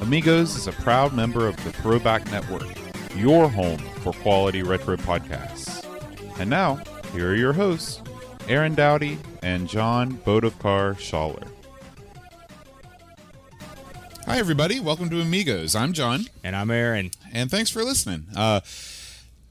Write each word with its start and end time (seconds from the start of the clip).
Amigos 0.00 0.56
is 0.56 0.66
a 0.66 0.72
proud 0.72 1.12
member 1.12 1.46
of 1.46 1.62
the 1.64 1.72
Throwback 1.72 2.30
Network, 2.30 2.66
your 3.14 3.48
home 3.48 3.78
for 4.02 4.12
quality 4.14 4.62
retro 4.62 4.96
podcasts. 4.96 5.84
And 6.40 6.48
now, 6.48 6.80
here 7.12 7.30
are 7.32 7.34
your 7.34 7.52
hosts, 7.52 8.00
Aaron 8.48 8.74
Dowdy 8.74 9.18
and 9.42 9.68
John 9.68 10.12
Bodovkar 10.18 10.94
Schaller. 10.96 11.46
Hi, 14.26 14.38
everybody. 14.38 14.80
Welcome 14.80 15.10
to 15.10 15.20
Amigos. 15.20 15.74
I'm 15.74 15.92
John, 15.92 16.24
And 16.44 16.56
I'm 16.56 16.70
Aaron. 16.70 17.10
and 17.32 17.50
thanks 17.50 17.68
for 17.70 17.82
listening. 17.84 18.26
Uh, 18.34 18.60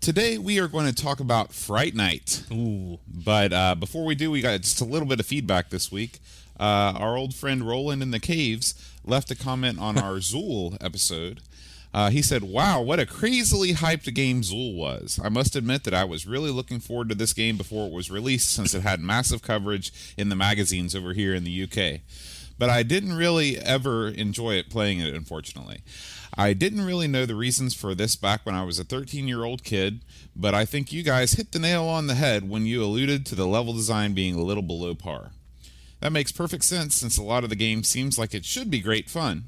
today, 0.01 0.37
we 0.37 0.59
are 0.59 0.67
going 0.67 0.87
to 0.87 0.93
talk 0.95 1.19
about 1.19 1.53
Fright 1.53 1.93
Night. 1.93 2.43
Ooh. 2.51 2.97
But 3.07 3.53
uh, 3.53 3.75
before 3.75 4.03
we 4.05 4.15
do, 4.15 4.31
we 4.31 4.41
got 4.41 4.59
just 4.61 4.81
a 4.81 4.85
little 4.85 5.07
bit 5.07 5.19
of 5.19 5.25
feedback 5.25 5.69
this 5.69 5.91
week. 5.91 6.19
Uh, 6.59 6.93
our 6.97 7.15
old 7.15 7.33
friend 7.33 7.65
Roland 7.65 8.01
in 8.01 8.11
the 8.11 8.19
Caves 8.19 8.73
left 9.09 9.31
a 9.31 9.35
comment 9.35 9.79
on 9.79 9.97
our 9.97 10.15
Zool 10.19 10.77
episode. 10.79 11.41
Uh, 11.93 12.11
he 12.11 12.21
said, 12.21 12.43
Wow, 12.43 12.81
what 12.81 12.99
a 12.99 13.05
crazily 13.05 13.73
hyped 13.73 14.13
game 14.13 14.41
Zool 14.41 14.75
was. 14.75 15.19
I 15.23 15.29
must 15.29 15.55
admit 15.55 15.83
that 15.85 15.93
I 15.93 16.03
was 16.03 16.27
really 16.27 16.51
looking 16.51 16.79
forward 16.79 17.09
to 17.09 17.15
this 17.15 17.33
game 17.33 17.57
before 17.57 17.87
it 17.87 17.93
was 17.93 18.11
released 18.11 18.51
since 18.51 18.73
it 18.73 18.81
had 18.81 18.99
massive 18.99 19.41
coverage 19.41 19.91
in 20.17 20.29
the 20.29 20.35
magazines 20.35 20.95
over 20.95 21.13
here 21.13 21.33
in 21.33 21.43
the 21.43 21.63
UK. 21.63 22.01
But 22.59 22.69
I 22.69 22.83
didn't 22.83 23.13
really 23.13 23.57
ever 23.57 24.09
enjoy 24.09 24.55
it 24.55 24.69
playing 24.69 24.99
it, 24.99 25.15
unfortunately. 25.15 25.81
I 26.37 26.53
didn't 26.53 26.85
really 26.85 27.07
know 27.07 27.25
the 27.25 27.35
reasons 27.35 27.73
for 27.73 27.95
this 27.95 28.15
back 28.15 28.45
when 28.45 28.53
I 28.53 28.63
was 28.63 28.77
a 28.77 28.83
13 28.83 29.27
year 29.27 29.43
old 29.43 29.63
kid, 29.63 30.01
but 30.35 30.53
I 30.53 30.65
think 30.65 30.93
you 30.93 31.01
guys 31.01 31.33
hit 31.33 31.51
the 31.51 31.59
nail 31.59 31.85
on 31.85 32.07
the 32.07 32.15
head 32.15 32.49
when 32.49 32.65
you 32.65 32.83
alluded 32.83 33.25
to 33.25 33.35
the 33.35 33.47
level 33.47 33.73
design 33.73 34.13
being 34.13 34.35
a 34.35 34.43
little 34.43 34.63
below 34.63 34.93
par. 34.93 35.31
That 35.99 36.11
makes 36.11 36.31
perfect 36.31 36.63
sense 36.63 36.95
since 36.95 37.17
a 37.17 37.23
lot 37.23 37.43
of 37.43 37.49
the 37.49 37.55
game 37.55 37.83
seems 37.83 38.17
like 38.17 38.33
it 38.33 38.45
should 38.45 38.71
be 38.71 38.79
great 38.79 39.09
fun, 39.09 39.45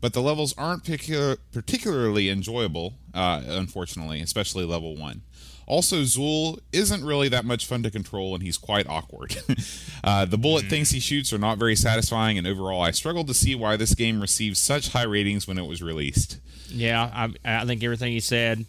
but 0.00 0.12
the 0.12 0.22
levels 0.22 0.54
aren't 0.56 0.84
particular, 0.84 1.36
particularly 1.52 2.30
enjoyable, 2.30 2.94
uh, 3.14 3.42
unfortunately, 3.46 4.20
especially 4.20 4.64
level 4.64 4.96
1. 4.96 5.22
Also, 5.66 5.96
Zool 5.96 6.58
isn't 6.72 7.04
really 7.04 7.28
that 7.28 7.44
much 7.44 7.66
fun 7.66 7.82
to 7.82 7.90
control, 7.90 8.34
and 8.34 8.42
he's 8.42 8.56
quite 8.56 8.88
awkward. 8.88 9.36
uh, 10.04 10.24
the 10.24 10.38
bullet 10.38 10.64
things 10.64 10.90
he 10.90 11.00
shoots 11.00 11.30
are 11.30 11.38
not 11.38 11.58
very 11.58 11.76
satisfying, 11.76 12.38
and 12.38 12.46
overall, 12.46 12.80
I 12.80 12.90
struggled 12.90 13.26
to 13.26 13.34
see 13.34 13.54
why 13.54 13.76
this 13.76 13.94
game 13.94 14.20
received 14.22 14.56
such 14.56 14.90
high 14.90 15.02
ratings 15.02 15.46
when 15.46 15.58
it 15.58 15.66
was 15.66 15.82
released. 15.82 16.38
Yeah, 16.68 17.10
I, 17.12 17.60
I 17.60 17.66
think 17.66 17.84
everything 17.84 18.12
he 18.12 18.20
said, 18.20 18.64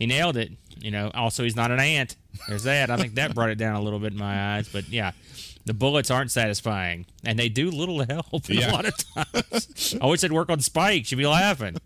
he 0.00 0.06
nailed 0.06 0.36
it. 0.36 0.50
You 0.80 0.90
know, 0.90 1.12
also, 1.14 1.44
he's 1.44 1.54
not 1.54 1.70
an 1.70 1.78
ant. 1.78 2.16
There's 2.48 2.64
that. 2.64 2.90
I 2.90 2.96
think 2.96 3.14
that 3.14 3.36
brought 3.36 3.50
it 3.50 3.58
down 3.58 3.76
a 3.76 3.80
little 3.80 4.00
bit 4.00 4.12
in 4.12 4.18
my 4.18 4.56
eyes. 4.56 4.68
But 4.68 4.88
yeah, 4.88 5.12
the 5.64 5.74
bullets 5.74 6.10
aren't 6.10 6.30
satisfying, 6.30 7.06
and 7.24 7.38
they 7.38 7.48
do 7.48 7.70
little 7.70 8.04
help 8.04 8.48
Yeah. 8.48 8.70
a 8.70 8.72
lot 8.72 8.84
of 8.86 8.94
times. 9.14 9.94
I 10.00 10.04
always 10.04 10.20
said 10.20 10.32
work 10.32 10.50
on 10.50 10.60
spikes. 10.60 11.10
You'd 11.12 11.18
be 11.18 11.26
laughing. 11.26 11.76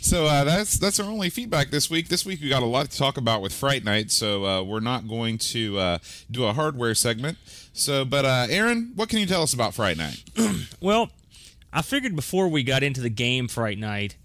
So 0.00 0.26
uh, 0.26 0.44
that's 0.44 0.78
that's 0.78 1.00
our 1.00 1.06
only 1.10 1.30
feedback 1.30 1.70
this 1.70 1.90
week. 1.90 2.08
This 2.08 2.24
week 2.24 2.40
we 2.40 2.48
got 2.48 2.62
a 2.62 2.66
lot 2.66 2.90
to 2.90 2.96
talk 2.96 3.16
about 3.16 3.42
with 3.42 3.52
Fright 3.52 3.82
Night, 3.84 4.12
so 4.12 4.44
uh, 4.46 4.62
we're 4.62 4.78
not 4.80 5.08
going 5.08 5.38
to 5.38 5.78
uh, 5.78 5.98
do 6.30 6.44
a 6.44 6.52
hardware 6.52 6.94
segment. 6.94 7.38
So, 7.72 8.04
but 8.04 8.24
uh, 8.24 8.46
Aaron, 8.48 8.92
what 8.94 9.08
can 9.08 9.18
you 9.18 9.26
tell 9.26 9.42
us 9.42 9.52
about 9.52 9.74
Fright 9.74 9.96
Night? 9.96 10.22
Well, 10.80 11.10
I 11.72 11.82
figured 11.82 12.14
before 12.14 12.48
we 12.48 12.62
got 12.62 12.82
into 12.82 13.00
the 13.00 13.10
game 13.10 13.48
Fright 13.48 13.78
Night, 13.78 14.16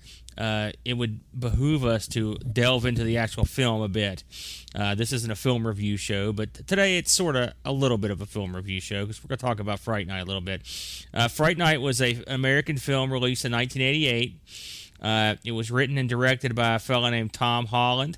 uh, 0.41 0.71
it 0.83 0.95
would 0.95 1.19
behoove 1.39 1.85
us 1.85 2.07
to 2.07 2.33
delve 2.37 2.83
into 2.83 3.03
the 3.03 3.15
actual 3.15 3.45
film 3.45 3.83
a 3.83 3.87
bit. 3.87 4.23
Uh, 4.73 4.95
this 4.95 5.13
isn't 5.13 5.29
a 5.29 5.35
film 5.35 5.67
review 5.67 5.97
show, 5.97 6.33
but 6.33 6.51
today 6.67 6.97
it's 6.97 7.11
sort 7.11 7.35
of 7.35 7.53
a 7.63 7.71
little 7.71 7.99
bit 7.99 8.09
of 8.09 8.21
a 8.21 8.25
film 8.25 8.55
review 8.55 8.81
show 8.81 9.05
because 9.05 9.23
we're 9.23 9.27
going 9.27 9.37
to 9.37 9.45
talk 9.45 9.59
about 9.59 9.79
Fright 9.79 10.07
Night 10.07 10.21
a 10.21 10.25
little 10.25 10.41
bit. 10.41 10.61
Uh, 11.13 11.27
Fright 11.27 11.59
Night 11.59 11.79
was 11.79 12.01
a 12.01 12.23
American 12.25 12.77
film 12.77 13.13
released 13.13 13.45
in 13.45 13.51
1988. 13.51 14.39
Uh, 14.99 15.35
it 15.45 15.51
was 15.51 15.69
written 15.69 15.99
and 15.99 16.09
directed 16.09 16.55
by 16.55 16.73
a 16.73 16.79
fellow 16.79 17.11
named 17.11 17.33
Tom 17.33 17.67
Holland. 17.67 18.17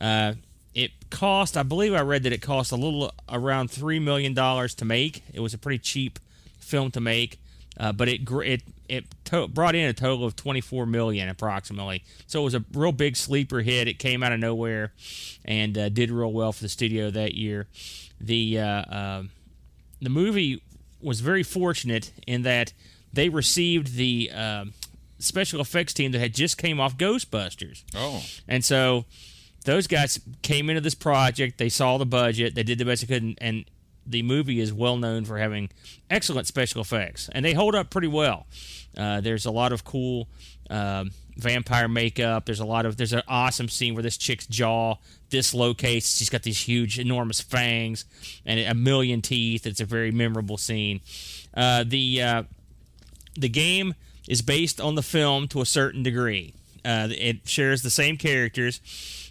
Uh, 0.00 0.34
it 0.74 0.90
cost, 1.10 1.56
I 1.56 1.62
believe 1.62 1.94
I 1.94 2.00
read 2.00 2.24
that 2.24 2.32
it 2.32 2.42
cost 2.42 2.72
a 2.72 2.76
little 2.76 3.12
around 3.28 3.70
$3 3.70 4.02
million 4.02 4.34
to 4.34 4.84
make. 4.84 5.22
It 5.32 5.38
was 5.38 5.54
a 5.54 5.58
pretty 5.58 5.78
cheap 5.78 6.18
film 6.58 6.90
to 6.90 7.00
make. 7.00 7.38
Uh, 7.78 7.92
but 7.92 8.08
it 8.08 8.20
it 8.30 8.62
it 8.88 9.04
to- 9.24 9.48
brought 9.48 9.74
in 9.74 9.88
a 9.88 9.92
total 9.92 10.24
of 10.26 10.36
24 10.36 10.86
million 10.86 11.28
approximately. 11.28 12.04
So 12.26 12.40
it 12.40 12.44
was 12.44 12.54
a 12.54 12.64
real 12.72 12.92
big 12.92 13.16
sleeper 13.16 13.60
hit. 13.62 13.88
It 13.88 13.98
came 13.98 14.22
out 14.22 14.32
of 14.32 14.40
nowhere 14.40 14.92
and 15.44 15.76
uh, 15.76 15.88
did 15.88 16.10
real 16.10 16.32
well 16.32 16.52
for 16.52 16.62
the 16.62 16.68
studio 16.68 17.10
that 17.10 17.34
year. 17.34 17.66
The 18.20 18.58
uh, 18.60 18.64
uh, 18.66 19.22
the 20.00 20.10
movie 20.10 20.62
was 21.00 21.20
very 21.20 21.42
fortunate 21.42 22.12
in 22.26 22.42
that 22.42 22.72
they 23.12 23.28
received 23.28 23.94
the 23.96 24.30
uh, 24.34 24.64
special 25.18 25.60
effects 25.60 25.92
team 25.94 26.12
that 26.12 26.18
had 26.18 26.34
just 26.34 26.58
came 26.58 26.80
off 26.80 26.96
Ghostbusters. 26.96 27.82
Oh, 27.94 28.22
And 28.48 28.64
so 28.64 29.04
those 29.64 29.86
guys 29.86 30.20
came 30.42 30.68
into 30.68 30.80
this 30.80 30.94
project. 30.94 31.58
They 31.58 31.68
saw 31.68 31.96
the 31.98 32.06
budget. 32.06 32.54
They 32.54 32.62
did 32.62 32.78
the 32.78 32.84
best 32.84 33.06
they 33.06 33.14
could, 33.14 33.22
and, 33.22 33.38
and 33.40 33.64
the 34.06 34.22
movie 34.22 34.60
is 34.60 34.72
well 34.72 34.96
known 34.96 35.24
for 35.24 35.38
having 35.38 35.70
excellent 36.10 36.46
special 36.46 36.80
effects, 36.80 37.28
and 37.32 37.44
they 37.44 37.52
hold 37.54 37.74
up 37.74 37.90
pretty 37.90 38.08
well. 38.08 38.46
Uh, 38.96 39.20
there's 39.20 39.44
a 39.44 39.50
lot 39.50 39.72
of 39.72 39.84
cool 39.84 40.28
um, 40.70 41.10
vampire 41.36 41.88
makeup. 41.88 42.46
There's 42.46 42.60
a 42.60 42.64
lot 42.64 42.86
of 42.86 42.96
there's 42.96 43.12
an 43.12 43.22
awesome 43.28 43.68
scene 43.68 43.94
where 43.94 44.02
this 44.02 44.16
chick's 44.16 44.46
jaw 44.46 44.96
dislocates. 45.30 46.16
She's 46.16 46.30
got 46.30 46.42
these 46.42 46.60
huge, 46.60 46.98
enormous 46.98 47.40
fangs 47.40 48.04
and 48.46 48.60
a 48.60 48.74
million 48.74 49.22
teeth. 49.22 49.66
It's 49.66 49.80
a 49.80 49.84
very 49.84 50.10
memorable 50.10 50.56
scene. 50.56 51.00
Uh, 51.54 51.84
the 51.86 52.22
uh, 52.22 52.42
the 53.36 53.48
game 53.48 53.94
is 54.28 54.42
based 54.42 54.80
on 54.80 54.94
the 54.94 55.02
film 55.02 55.48
to 55.48 55.60
a 55.60 55.66
certain 55.66 56.02
degree. 56.02 56.54
Uh, 56.84 57.08
it 57.10 57.48
shares 57.48 57.82
the 57.82 57.90
same 57.90 58.16
characters. 58.16 58.80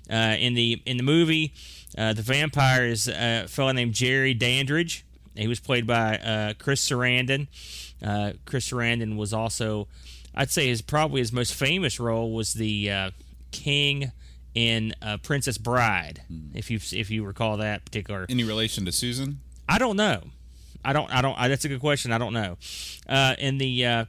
Uh, 0.10 0.36
in 0.38 0.54
the 0.54 0.82
in 0.86 0.98
the 0.98 1.04
movie, 1.04 1.54
the 1.96 2.22
vampire 2.22 2.86
is 2.86 3.08
a 3.08 3.46
fellow 3.48 3.72
named 3.72 3.94
Jerry 3.94 4.34
Dandridge. 4.34 5.06
He 5.36 5.48
was 5.48 5.60
played 5.60 5.88
by 5.88 6.18
uh, 6.18 6.54
Chris 6.60 6.88
Sarandon. 6.88 7.48
Uh, 8.06 8.34
Chris 8.46 8.70
Sarandon 8.70 9.16
was 9.18 9.34
also, 9.34 9.88
I'd 10.36 10.52
say, 10.52 10.68
his 10.68 10.82
probably 10.82 11.22
his 11.22 11.32
most 11.32 11.54
famous 11.54 12.00
role 12.00 12.34
was 12.34 12.54
the 12.54 12.92
uh, 12.92 13.12
king 13.52 14.12
in 14.54 14.94
uh, 15.02 15.18
Princess 15.18 15.58
Bride. 15.58 16.22
If 16.54 16.70
you 16.70 16.80
if 16.92 17.10
you 17.10 17.24
recall 17.26 17.58
that 17.58 17.86
particular 17.86 18.26
any 18.30 18.44
relation 18.44 18.86
to 18.86 18.92
Susan? 18.92 19.40
I 19.68 19.78
don't 19.80 19.98
know. 19.98 20.22
I 20.86 20.94
don't. 20.94 21.10
I 21.14 21.22
don't. 21.22 21.40
I, 21.40 21.48
that's 21.48 21.66
a 21.66 21.70
good 21.70 21.80
question. 21.80 22.12
I 22.12 22.18
don't 22.18 22.34
know. 22.34 22.58
Uh, 23.08 23.36
in 23.40 23.58
the 23.58 23.86
uh, 23.86 24.06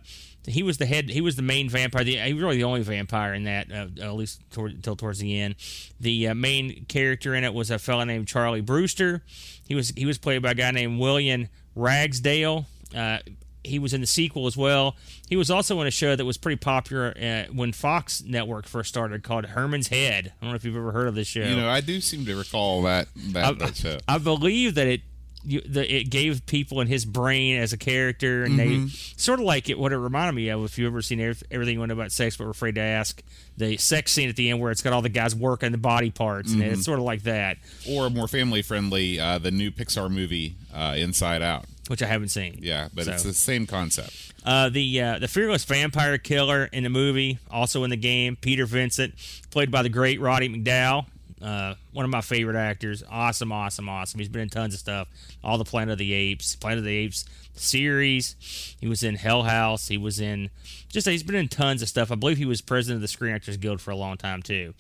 he 0.47 0.63
was 0.63 0.79
the 0.79 0.87
head. 0.87 1.09
He 1.09 1.21
was 1.21 1.37
the 1.37 1.43
main 1.43 1.69
vampire. 1.69 2.05
The, 2.05 2.19
he 2.19 2.35
was 2.35 2.43
really 2.43 2.57
the 2.57 2.65
only 2.65 2.83
vampire 2.83 3.35
in 3.35 3.45
that, 3.45 3.71
uh, 3.73 3.87
at 4.03 4.15
least 4.15 4.41
toward, 4.51 4.73
until 4.73 4.97
towards 4.97 5.19
the 5.19 5.41
end. 5.41 5.57
The 6.01 6.29
uh, 6.29 6.35
main 6.35 6.85
character 6.87 7.35
in 7.35 7.45
it 7.45 7.55
was 7.55 7.71
a 7.71 7.79
fellow 7.79 8.05
named 8.05 8.29
Charlie 8.29 8.61
Brewster. 8.61 9.23
He 9.67 9.75
was 9.75 9.91
he 9.97 10.07
was 10.07 10.19
played 10.19 10.43
by 10.43 10.51
a 10.51 10.55
guy 10.55 10.71
named 10.71 11.01
William 11.01 11.49
Ragsdale. 11.75 12.67
Uh, 12.95 13.19
he 13.65 13.79
was 13.79 13.95
in 13.95 14.03
the 14.03 14.07
sequel 14.07 14.47
as 14.47 14.57
well. 14.57 14.97
He 15.29 15.37
was 15.37 15.51
also 15.51 15.81
in 15.81 15.87
a 15.87 15.91
show 15.91 16.15
that 16.15 16.25
was 16.25 16.37
pretty 16.37 16.57
popular 16.57 17.15
uh, 17.21 17.51
when 17.53 17.73
Fox 17.73 18.23
Network 18.23 18.67
first 18.67 18.91
started, 18.91 19.23
called 19.23 19.47
Herman's 19.47 19.89
Head. 19.89 20.35
I 20.41 20.45
don't 20.45 20.51
know 20.51 20.57
if 20.57 20.65
you've 20.65 20.77
ever 20.77 20.93
heard 20.93 21.09
of 21.09 21.15
this 21.15 21.27
show. 21.27 21.41
You 21.41 21.57
know, 21.57 21.69
I 21.69 21.81
do 21.81 22.01
seem 22.03 22.27
to 22.27 22.37
recall 22.37 22.83
that 22.83 23.09
that, 23.33 23.45
I, 23.45 23.53
that 23.53 23.77
show. 23.77 23.99
I 24.07 24.19
believe 24.19 24.75
that 24.75 24.87
it 24.87 25.01
you, 25.45 25.61
the, 25.61 25.93
it 25.95 26.05
gave 26.11 26.47
people 26.47 26.81
in 26.81 26.87
his 26.87 27.05
brain 27.05 27.59
as 27.59 27.73
a 27.73 27.77
character, 27.77 28.45
and 28.45 28.59
Mm-hmm. 28.59 28.85
they 28.85 28.89
sort 29.17 29.41
of 29.41 29.45
like 29.47 29.69
it. 29.69 29.79
What 29.79 29.93
it 29.93 29.99
reminded 29.99 30.35
me 30.35 30.49
of, 30.49 30.65
if 30.65 30.79
you've 30.79 30.87
ever 30.93 31.03
seen 31.03 31.21
everything 31.51 31.79
you 31.79 31.87
know 31.87 31.93
about 31.93 32.13
sex, 32.13 32.37
but 32.37 32.45
were 32.45 32.51
afraid 32.51 32.75
to 32.77 32.81
ask, 32.81 33.23
the 33.57 33.77
sex 33.77 34.13
scene 34.13 34.29
at 34.29 34.37
the 34.37 34.51
end 34.51 34.61
where 34.61 34.71
it's 34.71 34.83
got 34.83 34.93
all 34.93 35.03
the 35.03 35.09
guys 35.09 35.35
working 35.35 35.71
the 35.73 35.79
body 35.79 36.11
parts, 36.11 36.53
and 36.53 36.63
Mm-hmm. 36.63 36.73
it's 36.75 36.85
sort 36.85 36.99
of 36.99 37.05
like 37.05 37.23
that, 37.25 37.59
or 37.89 38.11
more 38.11 38.27
family 38.29 38.63
friendly, 38.63 39.21
uh, 39.21 39.39
the 39.39 39.51
new 39.51 39.71
Pixar 39.71 40.11
movie 40.11 40.57
uh, 40.75 40.95
Inside 40.97 41.43
Out. 41.43 41.65
which 41.89 42.03
I 42.03 42.07
haven't 42.07 42.29
seen. 42.29 42.59
Yeah, 42.63 42.89
but 42.95 43.07
it's 43.07 43.23
the 43.23 43.35
same 43.35 43.67
concept. 43.67 44.33
Uh, 44.45 44.69
the 44.69 45.01
uh, 45.01 45.19
the 45.19 45.29
fearless 45.29 45.65
vampire 45.65 46.19
killer 46.19 46.65
in 46.73 46.83
the 46.85 46.91
movie, 46.91 47.39
also 47.51 47.83
in 47.85 47.91
the 47.91 47.97
game, 47.97 48.37
Peter 48.37 48.67
Vincent, 48.67 49.15
played 49.51 49.71
by 49.71 49.83
the 49.83 49.89
great 49.89 50.21
Roddy 50.21 50.49
McDowall. 50.49 51.07
Uh, 51.43 51.75
one 51.93 52.05
of 52.05 52.11
my 52.11 52.21
favorite 52.21 52.57
actors. 52.57 53.03
Awesome, 53.11 53.53
awesome, 53.53 53.89
awesome. 53.89 54.19
He's 54.19 54.29
been 54.29 54.43
in 54.43 54.49
tons 54.49 54.73
of 54.75 54.81
stuff. 54.81 55.09
All 55.43 55.59
the 55.59 55.65
Planet 55.65 55.93
of 55.93 55.99
the 55.99 56.13
Apes, 56.13 56.57
Planet 56.57 56.79
of 56.79 56.85
the 56.85 56.97
Apes 56.97 57.25
series. 57.55 58.77
He 58.81 58.87
was 58.87 59.03
in 59.03 59.17
Hell 59.17 59.43
House. 59.43 59.89
He 59.89 59.99
was 59.99 60.21
in 60.21 60.51
just 60.89 61.09
he's 61.09 61.23
been 61.23 61.35
in 61.37 61.49
tons 61.49 61.83
of 61.83 61.89
stuff. 61.89 62.11
I 62.13 62.15
believe 62.15 62.37
he 62.39 62.45
was 62.45 62.61
president 62.61 62.97
of 62.99 63.03
the 63.03 63.09
Screen 63.09 63.35
Actors 63.35 63.57
Guild 63.57 63.81
for 63.81 63.91
a 63.91 63.97
long 63.97 64.17
time 64.17 64.43
too. 64.43 64.75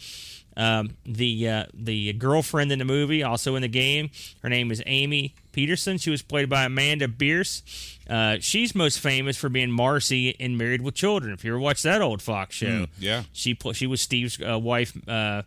Um, 0.56 0.90
the 1.04 1.48
uh, 1.48 1.64
the 1.74 2.12
girlfriend 2.12 2.70
in 2.70 2.78
the 2.78 2.84
movie, 2.84 3.24
also 3.24 3.56
in 3.56 3.62
the 3.62 3.68
game, 3.68 4.10
her 4.42 4.48
name 4.48 4.70
is 4.70 4.80
Amy 4.86 5.34
Peterson. 5.50 5.98
She 5.98 6.10
was 6.10 6.22
played 6.22 6.48
by 6.48 6.64
Amanda 6.66 7.08
Bearse. 7.08 7.62
Uh, 8.08 8.36
she's 8.40 8.72
most 8.74 9.00
famous 9.00 9.36
for 9.36 9.48
being 9.48 9.72
Marcy 9.72 10.28
in 10.30 10.56
Married 10.56 10.82
with 10.82 10.94
Children. 10.94 11.32
If 11.34 11.44
you 11.44 11.50
ever 11.50 11.58
watched 11.58 11.82
that 11.82 12.00
old 12.00 12.22
Fox 12.22 12.54
show, 12.54 12.66
Mm, 12.66 12.88
yeah. 13.00 13.24
she 13.32 13.58
she 13.72 13.88
was 13.88 14.00
Steve's 14.00 14.40
uh, 14.40 14.56
wife, 14.56 14.96
uh, 15.08 15.42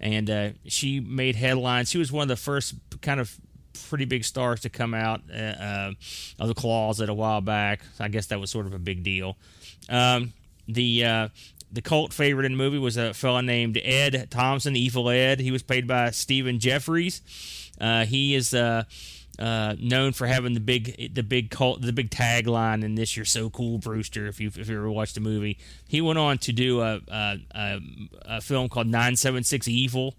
and 0.00 0.28
uh, 0.30 0.48
she 0.66 1.00
made 1.00 1.36
headlines. 1.36 1.90
She 1.90 1.98
was 1.98 2.10
one 2.10 2.22
of 2.22 2.28
the 2.28 2.36
first 2.36 2.74
kind 3.00 3.20
of 3.20 3.36
pretty 3.88 4.04
big 4.04 4.24
stars 4.24 4.60
to 4.60 4.68
come 4.68 4.94
out 4.94 5.22
uh, 5.32 5.36
uh, 5.36 5.92
of 6.38 6.48
the 6.48 6.54
closet 6.54 7.08
a 7.08 7.14
while 7.14 7.40
back. 7.40 7.80
I 8.00 8.08
guess 8.08 8.26
that 8.26 8.40
was 8.40 8.50
sort 8.50 8.66
of 8.66 8.74
a 8.74 8.78
big 8.78 9.02
deal. 9.02 9.36
Um, 9.88 10.32
the 10.68 11.04
uh, 11.04 11.28
the 11.72 11.82
cult 11.82 12.12
favorite 12.12 12.44
in 12.44 12.52
the 12.52 12.58
movie 12.58 12.78
was 12.78 12.96
a 12.96 13.14
fella 13.14 13.42
named 13.42 13.78
Ed 13.82 14.28
Thompson, 14.30 14.76
Evil 14.76 15.08
Ed. 15.08 15.40
He 15.40 15.50
was 15.50 15.62
played 15.62 15.86
by 15.86 16.10
Stephen 16.10 16.58
Geoffreys. 16.58 17.20
Uh, 17.80 18.04
he 18.04 18.34
is 18.34 18.54
uh, 19.38 19.74
known 19.78 20.12
for 20.12 20.26
having 20.26 20.54
the 20.54 20.60
big 20.60 21.14
the 21.14 21.22
big 21.22 21.50
cult 21.50 21.80
the 21.82 21.92
big 21.92 22.10
tagline 22.10 22.84
in 22.84 22.94
this 22.94 23.16
"You're 23.16 23.24
so 23.24 23.48
cool, 23.50 23.78
Brewster." 23.78 24.26
If 24.26 24.40
you 24.40 24.48
if 24.54 24.68
you 24.68 24.76
ever 24.76 24.90
watched 24.90 25.14
the 25.14 25.20
movie, 25.20 25.58
he 25.88 26.00
went 26.00 26.18
on 26.18 26.38
to 26.38 26.52
do 26.52 26.80
a 26.80 27.00
a, 27.08 27.38
a, 27.54 27.80
a 28.22 28.40
film 28.40 28.68
called 28.68 28.86
Nine 28.86 29.16
Seven 29.16 29.42
Six 29.42 29.66
Evil, 29.68 30.14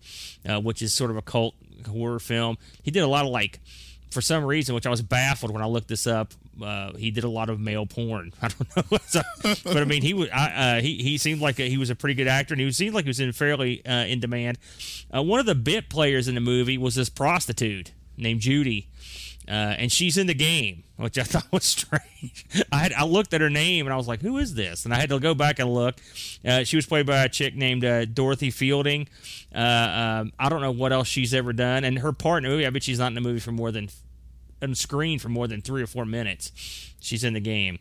uh, 0.49 0.59
which 0.59 0.81
is 0.81 0.93
sort 0.93 1.11
of 1.11 1.17
a 1.17 1.21
cult 1.21 1.55
horror 1.87 2.19
film. 2.19 2.57
He 2.81 2.91
did 2.91 3.01
a 3.03 3.07
lot 3.07 3.25
of 3.25 3.31
like 3.31 3.59
for 4.11 4.21
some 4.21 4.43
reason, 4.45 4.75
which 4.75 4.85
I 4.85 4.89
was 4.89 5.01
baffled 5.01 5.51
when 5.51 5.61
I 5.63 5.65
looked 5.67 5.87
this 5.87 6.05
up. 6.07 6.33
Uh, 6.61 6.93
he 6.93 7.09
did 7.09 7.23
a 7.23 7.29
lot 7.29 7.49
of 7.49 7.59
male 7.59 7.87
porn. 7.87 8.31
I 8.41 8.47
don't 8.49 8.91
know, 8.91 8.97
So- 9.07 9.21
but 9.63 9.77
I 9.77 9.85
mean, 9.85 10.01
he 10.03 10.13
was 10.13 10.29
I, 10.29 10.77
uh, 10.77 10.81
he 10.81 10.97
he 10.97 11.17
seemed 11.17 11.41
like 11.41 11.59
a, 11.59 11.67
he 11.69 11.77
was 11.77 11.89
a 11.89 11.95
pretty 11.95 12.15
good 12.15 12.27
actor, 12.27 12.53
and 12.53 12.61
he 12.61 12.71
seemed 12.71 12.93
like 12.95 13.05
he 13.05 13.09
was 13.09 13.19
in 13.19 13.31
fairly 13.31 13.85
uh, 13.85 14.05
in 14.05 14.19
demand. 14.19 14.57
Uh, 15.15 15.21
one 15.21 15.39
of 15.39 15.45
the 15.45 15.55
bit 15.55 15.89
players 15.89 16.27
in 16.27 16.35
the 16.35 16.41
movie 16.41 16.77
was 16.77 16.95
this 16.95 17.09
prostitute 17.09 17.91
named 18.17 18.41
Judy, 18.41 18.89
uh, 19.47 19.51
and 19.51 19.91
she's 19.91 20.17
in 20.17 20.27
the 20.27 20.33
game, 20.33 20.83
which 20.97 21.17
I 21.17 21.23
thought 21.23 21.51
was 21.51 21.63
strange. 21.63 22.45
I 22.71 22.77
had 22.77 22.93
I 22.93 23.05
looked 23.05 23.33
at 23.33 23.41
her 23.41 23.49
name 23.49 23.85
and 23.85 23.93
I 23.93 23.97
was 23.97 24.07
like, 24.07 24.21
"Who 24.21 24.37
is 24.37 24.55
this?" 24.55 24.85
And 24.85 24.93
I 24.93 24.99
had 24.99 25.09
to 25.09 25.19
go 25.19 25.33
back 25.33 25.59
and 25.59 25.73
look. 25.73 25.95
Uh, 26.45 26.63
she 26.63 26.75
was 26.75 26.85
played 26.85 27.05
by 27.05 27.23
a 27.23 27.29
chick 27.29 27.55
named 27.55 27.83
uh, 27.83 28.05
Dorothy 28.05 28.51
Fielding. 28.51 29.07
Uh, 29.53 29.57
um, 30.21 30.33
I 30.39 30.49
don't 30.49 30.61
know 30.61 30.71
what 30.71 30.93
else 30.93 31.07
she's 31.07 31.33
ever 31.33 31.53
done, 31.53 31.83
and 31.83 31.99
her 31.99 32.13
part 32.13 32.43
in 32.43 32.49
the 32.49 32.55
movie, 32.55 32.65
I 32.65 32.69
bet 32.69 32.83
she's 32.83 32.99
not 32.99 33.07
in 33.07 33.15
the 33.15 33.21
movie 33.21 33.39
for 33.39 33.51
more 33.51 33.71
than 33.71 33.89
on 34.61 34.75
screen 34.75 35.19
for 35.19 35.29
more 35.29 35.47
than 35.47 35.61
three 35.61 35.83
or 35.83 35.87
four 35.87 36.05
minutes. 36.05 36.92
She's 37.03 37.23
in 37.23 37.33
the 37.33 37.39
game. 37.39 37.79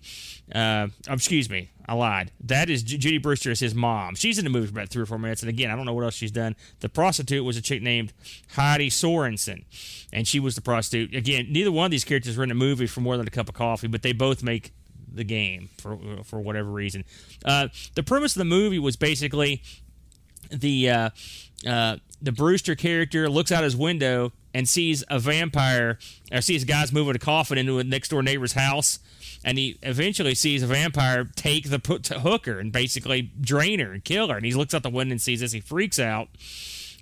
Uh, 0.52 0.88
oh, 1.08 1.14
excuse 1.14 1.48
me, 1.48 1.70
I 1.86 1.94
lied. 1.94 2.32
That 2.40 2.68
is 2.68 2.82
Ju- 2.82 2.98
Judy 2.98 3.18
Brewster 3.18 3.50
is 3.50 3.60
his 3.60 3.74
mom. 3.74 4.14
She's 4.16 4.38
in 4.38 4.44
the 4.44 4.50
movie 4.50 4.66
for 4.66 4.72
about 4.72 4.88
three 4.88 5.02
or 5.02 5.06
four 5.06 5.18
minutes. 5.18 5.42
And 5.42 5.48
again, 5.48 5.70
I 5.70 5.76
don't 5.76 5.86
know 5.86 5.94
what 5.94 6.04
else 6.04 6.14
she's 6.14 6.32
done. 6.32 6.56
The 6.80 6.88
prostitute 6.88 7.44
was 7.44 7.56
a 7.56 7.62
chick 7.62 7.82
named 7.82 8.12
Heidi 8.54 8.90
Sorensen, 8.90 9.64
and 10.12 10.26
she 10.26 10.40
was 10.40 10.54
the 10.56 10.60
prostitute. 10.60 11.14
Again, 11.14 11.46
neither 11.50 11.70
one 11.72 11.86
of 11.86 11.90
these 11.90 12.04
characters 12.04 12.36
were 12.36 12.42
in 12.42 12.48
the 12.48 12.54
movie 12.54 12.86
for 12.86 13.00
more 13.00 13.16
than 13.16 13.26
a 13.26 13.30
cup 13.30 13.48
of 13.48 13.54
coffee, 13.54 13.86
but 13.86 14.02
they 14.02 14.12
both 14.12 14.42
make 14.42 14.72
the 15.14 15.24
game 15.24 15.68
for 15.78 15.98
for 16.24 16.40
whatever 16.40 16.70
reason. 16.70 17.04
Uh, 17.44 17.68
the 17.94 18.02
premise 18.02 18.34
of 18.34 18.40
the 18.40 18.44
movie 18.44 18.78
was 18.78 18.96
basically 18.96 19.62
the 20.50 20.90
uh, 20.90 21.10
uh, 21.66 21.96
the 22.20 22.32
Brewster 22.32 22.74
character 22.74 23.28
looks 23.28 23.50
out 23.50 23.64
his 23.64 23.76
window 23.76 24.32
and 24.54 24.68
sees 24.68 25.02
a 25.08 25.18
vampire, 25.18 25.98
or 26.30 26.40
sees 26.40 26.64
guys 26.64 26.92
moving 26.92 27.16
a 27.16 27.18
coffin 27.18 27.58
into 27.58 27.78
a 27.78 27.84
next 27.84 28.08
door 28.08 28.22
neighbor's 28.22 28.52
house, 28.52 28.98
and 29.44 29.58
he 29.58 29.78
eventually 29.82 30.34
sees 30.34 30.62
a 30.62 30.66
vampire 30.66 31.28
take 31.34 31.70
the 31.70 31.78
put 31.78 32.06
hooker 32.06 32.58
and 32.58 32.70
basically 32.70 33.30
drain 33.40 33.80
her 33.80 33.92
and 33.92 34.04
kill 34.04 34.28
her. 34.28 34.36
And 34.36 34.46
he 34.46 34.52
looks 34.52 34.74
out 34.74 34.82
the 34.82 34.90
window 34.90 35.12
and 35.12 35.20
sees 35.20 35.40
this. 35.40 35.52
He 35.52 35.60
freaks 35.60 35.98
out, 35.98 36.28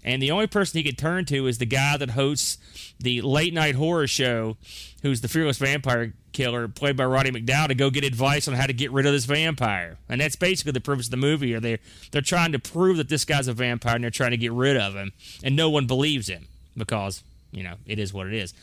and 0.03 0.23
the 0.23 0.31
only 0.31 0.47
person 0.47 0.79
he 0.79 0.85
could 0.85 0.99
turn 0.99 1.25
to 1.27 1.47
is 1.47 1.59
the 1.59 1.67
guy 1.67 1.97
that 1.97 2.11
hosts 2.11 2.59
the 2.99 3.21
late 3.23 3.53
night 3.53 3.75
horror 3.75 4.07
show, 4.07 4.57
who's 5.03 5.21
the 5.21 5.29
fearless 5.29 5.59
vampire 5.59 6.15
killer, 6.33 6.69
played 6.69 6.97
by 6.97 7.05
Roddy 7.05 7.31
McDowall, 7.31 7.69
to 7.69 7.75
go 7.75 7.91
get 7.91 8.05
advice 8.05 8.49
on 8.49 8.55
how 8.55 8.67
to 8.67 8.73
get 8.73 8.93
rid 8.93 9.07
of 9.07 9.13
this 9.13 9.25
vampire. 9.25 9.99
And 10.09 10.21
that's 10.21 10.37
basically 10.37 10.73
the 10.73 10.81
purpose 10.81 11.07
of 11.07 11.11
the 11.11 11.17
movie. 11.17 11.55
Or 11.55 11.61
they're 11.61 11.79
they're 12.13 12.23
trying 12.23 12.53
to 12.53 12.59
prove 12.59 12.97
that 12.97 13.09
this 13.09 13.25
guy's 13.25 13.49
a 13.49 13.53
vampire, 13.53 13.97
and 13.97 14.05
they're 14.05 14.11
trying 14.11 14.31
to 14.31 14.37
get 14.37 14.53
rid 14.53 14.77
of 14.77 14.95
him, 14.95 15.13
and 15.43 15.57
no 15.57 15.69
one 15.71 15.87
believes 15.87 16.29
him 16.29 16.47
because 16.77 17.23
you 17.51 17.63
know 17.63 17.75
it 17.87 17.99
is 17.99 18.13
what 18.13 18.27
it 18.27 18.35
is. 18.35 18.55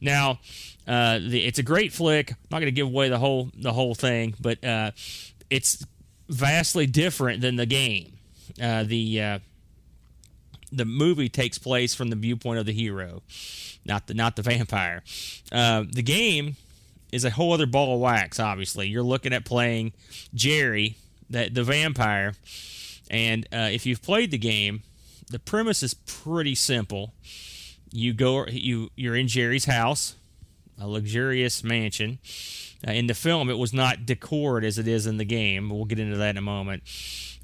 Now, 0.00 0.40
uh, 0.86 1.18
the, 1.18 1.44
it's 1.44 1.58
a 1.58 1.62
great 1.62 1.92
flick. 1.92 2.30
I'm 2.30 2.36
not 2.50 2.60
going 2.60 2.66
to 2.66 2.72
give 2.72 2.86
away 2.86 3.08
the 3.08 3.18
whole 3.18 3.50
the 3.54 3.72
whole 3.72 3.94
thing, 3.94 4.34
but 4.40 4.64
uh, 4.64 4.92
it's 5.50 5.84
vastly 6.28 6.86
different 6.86 7.40
than 7.40 7.56
the 7.56 7.66
game. 7.66 8.12
Uh, 8.60 8.84
the 8.84 9.20
uh, 9.20 9.38
the 10.72 10.84
movie 10.84 11.28
takes 11.28 11.58
place 11.58 11.94
from 11.94 12.10
the 12.10 12.16
viewpoint 12.16 12.58
of 12.58 12.66
the 12.66 12.72
hero, 12.72 13.22
not 13.84 14.06
the 14.06 14.14
not 14.14 14.36
the 14.36 14.42
vampire. 14.42 15.02
Uh, 15.52 15.84
the 15.90 16.02
game 16.02 16.56
is 17.12 17.24
a 17.24 17.30
whole 17.30 17.52
other 17.52 17.66
ball 17.66 17.94
of 17.94 18.00
wax. 18.00 18.40
Obviously, 18.40 18.88
you're 18.88 19.02
looking 19.02 19.32
at 19.32 19.44
playing 19.44 19.92
Jerry, 20.34 20.96
the 21.30 21.48
the 21.48 21.64
vampire, 21.64 22.34
and 23.10 23.46
uh, 23.52 23.68
if 23.70 23.86
you've 23.86 24.02
played 24.02 24.30
the 24.30 24.38
game, 24.38 24.82
the 25.30 25.38
premise 25.38 25.82
is 25.82 25.94
pretty 25.94 26.54
simple. 26.54 27.12
You 27.92 28.12
go 28.12 28.46
you 28.46 28.90
you're 28.96 29.16
in 29.16 29.28
Jerry's 29.28 29.66
house, 29.66 30.14
a 30.80 30.86
luxurious 30.86 31.62
mansion. 31.62 32.18
Uh, 32.86 32.92
in 32.92 33.06
the 33.06 33.14
film, 33.14 33.48
it 33.48 33.58
was 33.58 33.72
not 33.72 34.04
decored 34.04 34.64
as 34.64 34.78
it 34.78 34.86
is 34.86 35.06
in 35.06 35.16
the 35.16 35.24
game. 35.24 35.70
We'll 35.70 35.86
get 35.86 35.98
into 35.98 36.18
that 36.18 36.30
in 36.30 36.36
a 36.36 36.42
moment. 36.42 36.82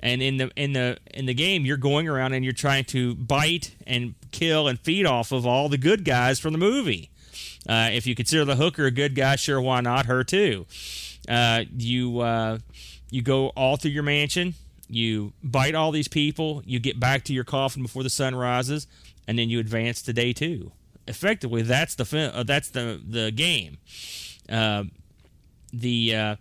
And 0.03 0.21
in 0.21 0.37
the 0.37 0.51
in 0.57 0.73
the 0.73 0.99
in 1.15 1.27
the 1.27 1.35
game, 1.35 1.65
you're 1.65 1.77
going 1.77 2.09
around 2.09 2.33
and 2.33 2.45
you're 2.45 2.53
trying 2.53 2.85
to 2.87 3.15
bite 3.15 3.75
and 3.87 4.15
kill 4.33 4.67
and 4.67 4.79
feed 4.81 5.07
off 5.07 5.31
of 5.31 5.47
all 5.47 5.69
the 5.69 5.79
good 5.79 6.05
guys 6.05 6.41
from 6.41 6.53
the 6.53 6.59
movie. 6.59 7.11
Uh, 7.69 7.91
if 7.93 8.07
you 8.07 8.15
consider 8.15 8.45
the 8.45 8.57
hooker 8.57 8.87
a 8.87 8.91
good 8.91 9.15
guy, 9.15 9.37
sure, 9.37 9.61
why 9.61 9.81
not 9.81 10.07
her 10.07 10.25
too? 10.25 10.67
Uh, 11.29 11.63
you 11.77 12.19
uh, 12.21 12.59
you 13.11 13.23
go 13.23 13.49
all 13.51 13.77
through 13.77 13.93
your 13.93 14.03
mansion. 14.03 14.55
You 14.89 15.33
bite 15.43 15.75
all 15.75 15.93
these 15.93 16.09
people. 16.09 16.63
You 16.67 16.81
get 16.81 16.99
back 16.99 17.25
to 17.25 17.33
your 17.33 17.45
coffin 17.45 17.83
before 17.83 18.03
the 18.03 18.11
sun 18.11 18.35
rises, 18.35 18.87
and 19.29 19.39
then 19.39 19.49
you 19.49 19.61
advance 19.61 20.03
to 20.03 20.13
day 20.13 20.33
two. 20.33 20.73
Effectively, 21.07 21.63
that's 21.63 21.95
the 21.95 22.33
uh, 22.35 22.43
that's 22.43 22.71
the 22.71 23.01
the 23.07 23.31
game. 23.31 23.79
Uh, 24.49 24.85
the 25.73 26.15
uh, 26.15 26.37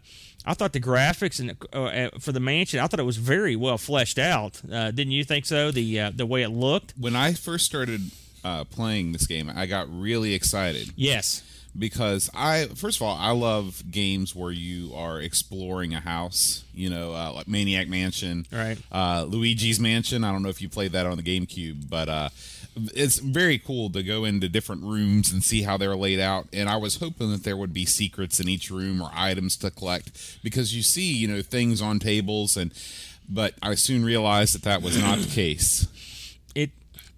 I 0.46 0.54
thought 0.54 0.74
the 0.74 0.80
graphics 0.82 1.40
and 1.40 1.56
uh, 1.74 1.84
uh, 1.84 2.10
for 2.20 2.32
the 2.32 2.40
mansion, 2.40 2.80
I 2.80 2.88
thought 2.88 3.00
it 3.00 3.04
was 3.04 3.18
very 3.18 3.56
well 3.56 3.78
fleshed 3.78 4.18
out. 4.18 4.62
Uh, 4.72 4.92
didn't 4.92 5.12
you 5.12 5.24
think 5.24 5.46
so? 5.46 5.72
The 5.72 6.00
uh, 6.00 6.12
the 6.16 6.26
way 6.26 6.42
it 6.42 6.50
looked. 6.50 6.94
When 6.98 7.16
I 7.16 7.34
first 7.34 7.66
started 7.66 8.02
uh, 8.44 8.64
playing 8.66 9.12
this 9.12 9.28
game, 9.28 9.52
I 9.54 9.66
got 9.68 9.88
really 9.90 10.34
excited 10.34 10.92
Yes. 10.96 11.44
Because 11.78 12.30
I 12.36 12.66
first 12.76 12.98
of 12.98 13.04
all 13.04 13.18
I 13.18 13.32
love 13.32 13.84
games 13.90 14.36
where 14.36 14.52
you 14.52 14.94
are 14.96 15.20
exploring 15.22 15.94
a 15.94 16.00
house. 16.00 16.64
You 16.74 16.90
know, 16.90 17.14
uh, 17.14 17.32
like 17.34 17.48
Maniac 17.48 17.88
Mansion, 17.88 18.46
Right. 18.52 18.78
Uh, 18.92 19.26
Luigi's 19.28 19.80
Mansion. 19.80 20.24
I 20.24 20.32
don't 20.32 20.44
know 20.44 20.50
if 20.50 20.62
you 20.62 20.70
played 20.70 20.92
that 20.94 21.06
on 21.06 21.18
the 21.18 21.24
GameCube, 21.24 21.90
but 21.90 22.08
uh, 22.10 22.30
it's 22.96 23.20
very 23.20 23.58
cool 23.60 23.90
to 23.92 24.02
go 24.04 24.24
into 24.24 24.48
different 24.48 24.84
rooms 24.84 25.32
and 25.32 25.44
see 25.44 25.64
how 25.64 25.76
they're 25.78 25.96
laid 25.96 26.20
out. 26.20 26.48
And 26.54 26.70
I 26.70 26.78
was 26.78 26.96
hoping 26.98 27.32
that 27.32 27.44
there 27.44 27.58
would 27.58 27.74
be 27.74 27.86
secrets 27.86 28.40
in 28.40 28.48
each 28.48 28.72
room 28.72 29.02
or 29.02 29.10
items 29.14 29.58
to 29.58 29.70
collect 29.72 30.40
because 30.44 30.74
you 30.76 30.82
see, 30.82 31.12
you 31.14 31.28
know, 31.28 31.42
things 31.42 31.82
on 31.82 32.00
tables 32.00 32.56
and. 32.58 32.74
But 33.34 33.54
I 33.64 33.76
soon 33.76 34.04
realized 34.04 34.56
that 34.56 34.64
that 34.64 34.82
was 34.82 34.98
not 35.00 35.20
the 35.20 35.30
case. 35.30 35.88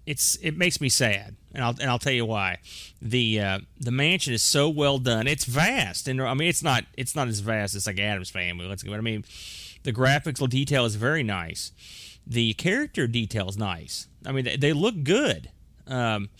It 0.06 0.10
it's 0.12 0.36
it 0.36 0.56
makes 0.56 0.80
me 0.80 0.88
sad, 0.88 1.36
and 1.54 1.64
I'll 1.64 1.74
and 1.80 1.90
I'll 1.90 1.98
tell 1.98 2.12
you 2.12 2.26
why. 2.26 2.58
The 3.00 3.40
uh, 3.40 3.58
the 3.78 3.90
mansion 3.90 4.34
is 4.34 4.42
so 4.42 4.68
well 4.68 4.98
done. 4.98 5.26
It's 5.26 5.44
vast, 5.44 6.08
and 6.08 6.20
I 6.20 6.34
mean 6.34 6.48
it's 6.48 6.62
not 6.62 6.84
it's 6.96 7.14
not 7.14 7.28
as 7.28 7.40
vast 7.40 7.74
as 7.74 7.86
like 7.86 7.98
Addams 7.98 8.30
Family. 8.30 8.66
Let's 8.66 8.82
go. 8.82 8.90
But 8.90 8.98
I 8.98 9.02
mean, 9.02 9.24
the 9.82 9.92
graphical 9.92 10.46
detail 10.46 10.84
is 10.84 10.96
very 10.96 11.22
nice. 11.22 11.72
The 12.26 12.54
character 12.54 13.06
detail 13.06 13.48
is 13.48 13.58
nice. 13.58 14.08
I 14.24 14.32
mean, 14.32 14.46
they, 14.46 14.56
they 14.56 14.72
look 14.72 15.02
good. 15.04 15.50
Um, 15.86 16.30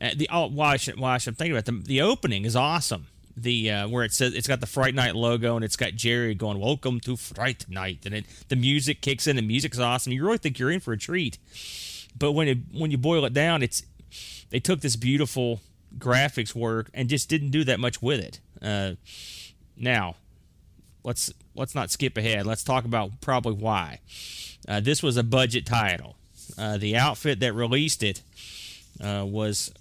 uh, 0.00 0.10
the 0.16 0.28
oh, 0.32 0.48
why 0.48 0.76
should, 0.76 0.98
why 0.98 1.14
I 1.14 1.18
think 1.18 1.52
about 1.52 1.64
them. 1.64 1.82
The 1.84 2.02
opening 2.02 2.44
is 2.44 2.56
awesome. 2.56 3.06
The 3.36 3.70
uh, 3.70 3.88
where 3.88 4.04
it 4.04 4.12
says 4.12 4.34
it's 4.34 4.48
got 4.48 4.60
the 4.60 4.66
Fright 4.66 4.94
Night 4.94 5.14
logo 5.14 5.56
and 5.56 5.64
it's 5.64 5.76
got 5.76 5.94
Jerry 5.94 6.34
going 6.34 6.58
"Welcome 6.58 7.00
to 7.00 7.16
Fright 7.16 7.66
Night" 7.68 8.00
and 8.04 8.14
it 8.14 8.26
the 8.48 8.56
music 8.56 9.00
kicks 9.00 9.26
in. 9.26 9.36
The 9.36 9.42
music's 9.42 9.78
awesome. 9.78 10.12
You 10.12 10.24
really 10.24 10.38
think 10.38 10.58
you're 10.58 10.70
in 10.70 10.80
for 10.80 10.92
a 10.92 10.98
treat. 10.98 11.38
But 12.18 12.32
when 12.32 12.48
it 12.48 12.58
when 12.72 12.90
you 12.90 12.98
boil 12.98 13.24
it 13.24 13.32
down, 13.32 13.62
it's 13.62 13.82
they 14.50 14.60
took 14.60 14.80
this 14.80 14.96
beautiful 14.96 15.60
graphics 15.98 16.54
work 16.54 16.90
and 16.94 17.08
just 17.08 17.28
didn't 17.28 17.50
do 17.50 17.64
that 17.64 17.80
much 17.80 18.00
with 18.02 18.20
it. 18.20 18.40
Uh, 18.60 18.92
now, 19.76 20.16
let's 21.04 21.32
let's 21.54 21.74
not 21.74 21.90
skip 21.90 22.16
ahead. 22.16 22.46
Let's 22.46 22.64
talk 22.64 22.84
about 22.84 23.20
probably 23.20 23.54
why. 23.54 24.00
Uh, 24.68 24.80
this 24.80 25.02
was 25.02 25.16
a 25.16 25.22
budget 25.22 25.66
title. 25.66 26.16
Uh, 26.56 26.76
the 26.76 26.96
outfit 26.96 27.40
that 27.40 27.52
released 27.54 28.02
it 28.02 28.22
uh, 29.02 29.24
was 29.26 29.72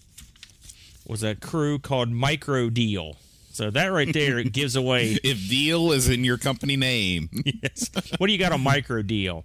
was 1.07 1.23
a 1.23 1.35
crew 1.35 1.79
called 1.79 2.09
Micro 2.09 2.69
Deal. 2.69 3.17
So 3.51 3.69
that 3.69 3.87
right 3.87 4.11
there 4.13 4.41
gives 4.43 4.75
away. 4.75 5.17
If 5.23 5.49
deal 5.49 5.91
is 5.91 6.07
in 6.07 6.23
your 6.23 6.37
company 6.37 6.77
name, 6.77 7.29
yes. 7.61 7.91
What 8.17 8.27
do 8.27 8.33
you 8.33 8.39
got 8.39 8.53
on 8.53 8.61
micro 8.61 9.01
deal? 9.01 9.43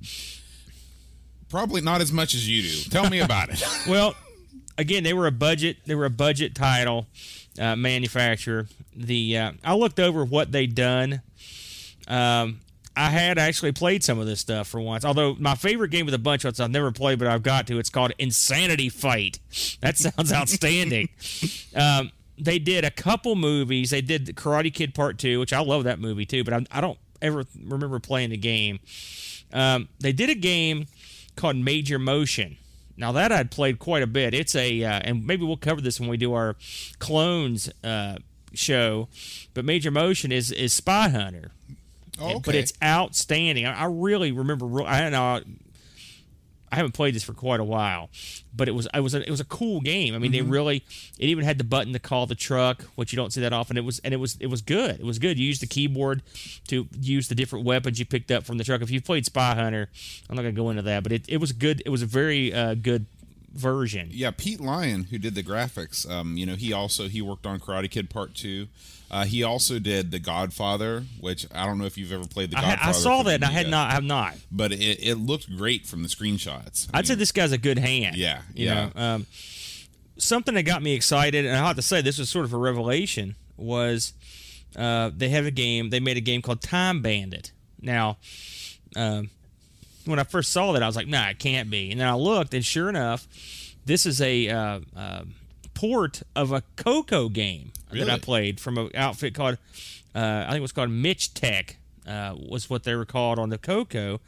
Probably 1.49 1.81
not 1.81 2.01
as 2.01 2.13
much 2.13 2.35
as 2.35 2.49
you 2.49 2.63
do. 2.63 2.91
Tell 2.91 3.09
me 3.09 3.21
about 3.21 3.51
it. 3.51 3.63
Well, 3.89 4.15
again, 4.79 5.05
they 5.05 5.13
were 5.13 5.27
a 5.27 5.33
budget. 5.33 5.79
They 5.87 5.95
were 5.95 6.07
a 6.07 6.11
budget 6.11 6.55
title 6.55 7.07
uh, 7.59 7.77
manufacturer. 7.77 8.67
The 8.95 9.39
uh, 9.39 9.53
I 9.65 9.75
looked 9.75 10.01
over 10.01 10.25
what 10.25 10.53
they'd 10.53 10.75
done. 10.75 11.23
Um, 12.09 12.61
I 12.97 13.11
had 13.11 13.39
actually 13.39 13.73
played 13.73 14.03
some 14.03 14.19
of 14.19 14.27
this 14.27 14.41
stuff 14.41 14.69
for 14.69 14.81
once. 14.81 15.05
Although 15.05 15.37
my 15.39 15.55
favorite 15.55 15.91
game 15.91 16.07
with 16.07 16.15
a 16.15 16.19
bunch 16.19 16.45
of 16.45 16.59
I've 16.59 16.71
never 16.71 16.91
played, 16.93 17.19
but 17.19 17.29
I've 17.29 17.43
got 17.43 17.67
to. 17.67 17.79
It's 17.79 17.91
called 17.91 18.13
Insanity 18.19 18.89
Fight. 18.89 19.39
That 19.81 19.99
sounds 19.99 20.33
outstanding. 20.33 21.11
um, 21.75 22.11
they 22.39 22.59
did 22.59 22.85
a 22.85 22.91
couple 22.91 23.35
movies. 23.37 23.91
They 23.91 24.01
did 24.01 24.27
the 24.27 24.33
Karate 24.33 24.73
Kid 24.73 24.95
Part 24.95 25.19
Two, 25.19 25.41
which 25.41 25.53
I 25.53 25.61
love 25.61 25.85
that 25.85 25.99
movie 26.01 26.27
too, 26.27 26.45
but 26.45 26.55
I, 26.55 26.67
I 26.71 26.81
don't 26.81 26.99
ever 27.21 27.45
remember 27.65 27.99
playing 27.99 28.31
the 28.31 28.37
game. 28.37 28.79
Um, 29.53 29.89
they 30.01 30.13
did 30.13 30.31
a 30.31 30.35
game 30.35 30.87
called 31.37 31.57
Major 31.57 31.99
Motion. 31.99 32.57
Now 32.97 33.13
that 33.13 33.31
I'd 33.31 33.51
played 33.51 33.79
quite 33.79 34.03
a 34.03 34.07
bit. 34.07 34.35
It's 34.35 34.55
a 34.55 34.83
uh, 34.83 35.01
and 35.05 35.27
maybe 35.27 35.45
we'll 35.45 35.57
cover 35.59 35.81
this 35.81 36.01
when 36.01 36.09
we 36.09 36.17
do 36.17 36.33
our 36.33 36.57
clones 36.99 37.71
uh, 37.85 38.17
show. 38.55 39.09
But 39.55 39.65
Major 39.65 39.91
Motion 39.91 40.33
is 40.33 40.51
is 40.51 40.73
Spy 40.73 41.09
Hunter. 41.11 41.53
Oh, 42.19 42.41
But 42.41 42.55
it's 42.55 42.73
outstanding. 42.83 43.67
I, 43.67 43.83
I 43.83 43.85
really 43.85 44.33
remember. 44.33 44.83
I 44.83 45.09
know. 45.11 45.41
I 46.71 46.77
haven't 46.77 46.93
played 46.93 47.15
this 47.15 47.23
for 47.23 47.33
quite 47.33 47.61
a 47.61 47.65
while, 47.65 48.11
but 48.55 48.69
it 48.69 48.73
was 48.73 48.89
it 48.93 49.01
was 49.01 49.15
a, 49.15 49.23
it 49.23 49.31
was 49.31 49.41
a 49.41 49.45
cool 49.45 49.81
game. 49.81 50.15
I 50.15 50.19
mean, 50.19 50.33
they 50.33 50.43
really 50.43 50.85
it 51.19 51.27
even 51.27 51.45
had 51.45 51.59
the 51.59 51.65
button 51.65 51.93
to 51.93 51.99
call 51.99 52.27
the 52.27 52.35
truck, 52.35 52.83
which 52.97 53.13
you 53.13 53.17
don't 53.17 53.33
see 53.33 53.41
that 53.41 53.53
often. 53.53 53.77
It 53.77 53.85
was 53.85 54.01
and 54.01 54.13
it 54.13 54.17
was 54.19 54.37
it 54.41 54.49
was 54.49 54.63
good. 54.63 54.99
It 54.99 55.05
was 55.05 55.19
good. 55.19 55.39
You 55.39 55.47
used 55.47 55.63
the 55.63 55.67
keyboard 55.67 56.23
to 56.69 56.89
use 57.01 57.29
the 57.29 57.35
different 57.35 57.65
weapons 57.65 57.99
you 57.99 58.05
picked 58.05 58.31
up 58.31 58.45
from 58.45 58.59
the 58.59 58.65
truck. 58.65 58.83
If 58.83 58.91
you 58.91 59.01
played 59.01 59.25
Spy 59.27 59.55
Hunter, 59.55 59.89
I'm 60.29 60.37
not 60.37 60.43
gonna 60.43 60.53
go 60.53 60.71
into 60.71 60.83
that, 60.83 61.03
but 61.03 61.13
it, 61.13 61.25
it 61.29 61.37
was 61.39 61.53
good. 61.53 61.83
It 61.87 61.91
was 61.91 62.03
a 62.03 62.07
very 62.07 62.53
uh, 62.53 62.75
good 62.75 63.07
version. 63.53 64.09
yeah, 64.11 64.31
Pete 64.31 64.61
Lyon, 64.61 65.05
who 65.05 65.19
did 65.19 65.35
the 65.35 65.43
graphics, 65.43 66.09
um, 66.11 66.37
you 66.37 66.45
know, 66.47 66.57
he 66.57 66.73
also 66.73 67.09
he 67.09 67.23
worked 67.23 67.47
on 67.47 67.59
Karate 67.59 67.91
Kid 67.91 68.11
Part 68.11 68.35
Two. 68.35 68.69
Uh, 69.11 69.25
he 69.25 69.43
also 69.43 69.79
did 69.79 70.11
The 70.11 70.19
Godfather, 70.19 71.05
which 71.21 71.47
I 71.55 71.65
don't 71.65 71.79
know 71.79 71.85
if 71.85 71.97
you've 71.97 72.13
ever 72.13 72.27
played 72.27 72.51
The 72.51 72.59
I, 72.59 72.63
Godfather. 72.63 72.83
ha- 72.83 72.89
I 72.89 72.93
saw 72.93 73.23
that, 73.23 73.35
and 73.37 73.45
I 73.45 73.51
had 73.51 73.69
not. 73.69 73.91
I 73.91 73.95
have 73.95 74.05
not. 74.05 74.35
but 74.51 74.73
it, 74.73 74.99
it 75.01 75.15
looked 75.17 75.55
great 75.57 75.87
from 75.87 76.03
the 76.03 76.09
screenshots. 76.09 76.89
I 76.93 76.99
I'd 76.99 77.07
say 77.07 77.15
this 77.15 77.33
guy's 77.33 77.53
a 77.53 77.59
good 77.59 77.79
hand. 77.79 78.17
Yeah, 78.17 78.43
you 78.55 78.67
yeah. 78.67 78.91
know. 78.95 79.01
Um, 79.01 79.27
something 80.19 80.55
that 80.55 80.65
got 80.65 80.83
me 80.83 80.95
excited, 80.95 81.45
and 81.47 81.57
I 81.57 81.67
have 81.67 81.77
to 81.77 81.83
say 81.83 82.03
this 82.03 82.19
was 82.19 82.29
sort 82.29 82.45
of 82.45 82.53
a 82.53 82.59
revelation, 82.59 83.37
was 83.57 84.13
uh, 84.75 85.11
they 85.17 85.29
have 85.29 85.47
a 85.47 85.51
game. 85.51 85.91
They 85.91 86.01
made 86.01 86.17
a 86.17 86.21
game 86.23 86.43
called 86.43 86.61
Time 86.61 87.01
Bandit. 87.01 87.53
Now, 87.81 88.17
um, 88.97 89.31
when 90.05 90.19
I 90.19 90.25
first 90.25 90.53
saw 90.53 90.73
that, 90.73 90.83
I 90.83 90.87
was 90.87 90.97
like, 90.97 91.07
"Nah, 91.07 91.29
it 91.29 91.39
can't 91.39 91.71
be." 91.71 91.91
And 91.93 92.01
then 92.01 92.09
I 92.09 92.15
looked, 92.15 92.55
and 92.55 92.65
sure 92.65 92.89
enough, 92.89 93.29
this 93.85 94.05
is 94.05 94.21
a 94.21 94.49
uh, 94.49 94.81
uh, 94.97 95.23
port 95.75 96.23
of 96.35 96.51
a 96.53 96.63
Coco 96.77 97.29
game 97.29 97.73
that 97.91 98.11
I 98.11 98.19
played 98.19 98.61
from 98.61 98.79
an 98.79 98.91
outfit 98.95 99.35
called, 99.35 99.59
uh, 100.15 100.45
I 100.47 100.51
think 100.51 100.59
it 100.59 100.63
was 100.63 100.73
called 100.73 100.91
MichTron, 100.91 101.75
uh, 102.07 102.35
was 102.49 102.71
what 102.71 102.85
they 102.85 102.95
were 102.95 103.05
called 103.05 103.39
on 103.39 103.51
the 103.51 103.59
Coco, 103.59 104.21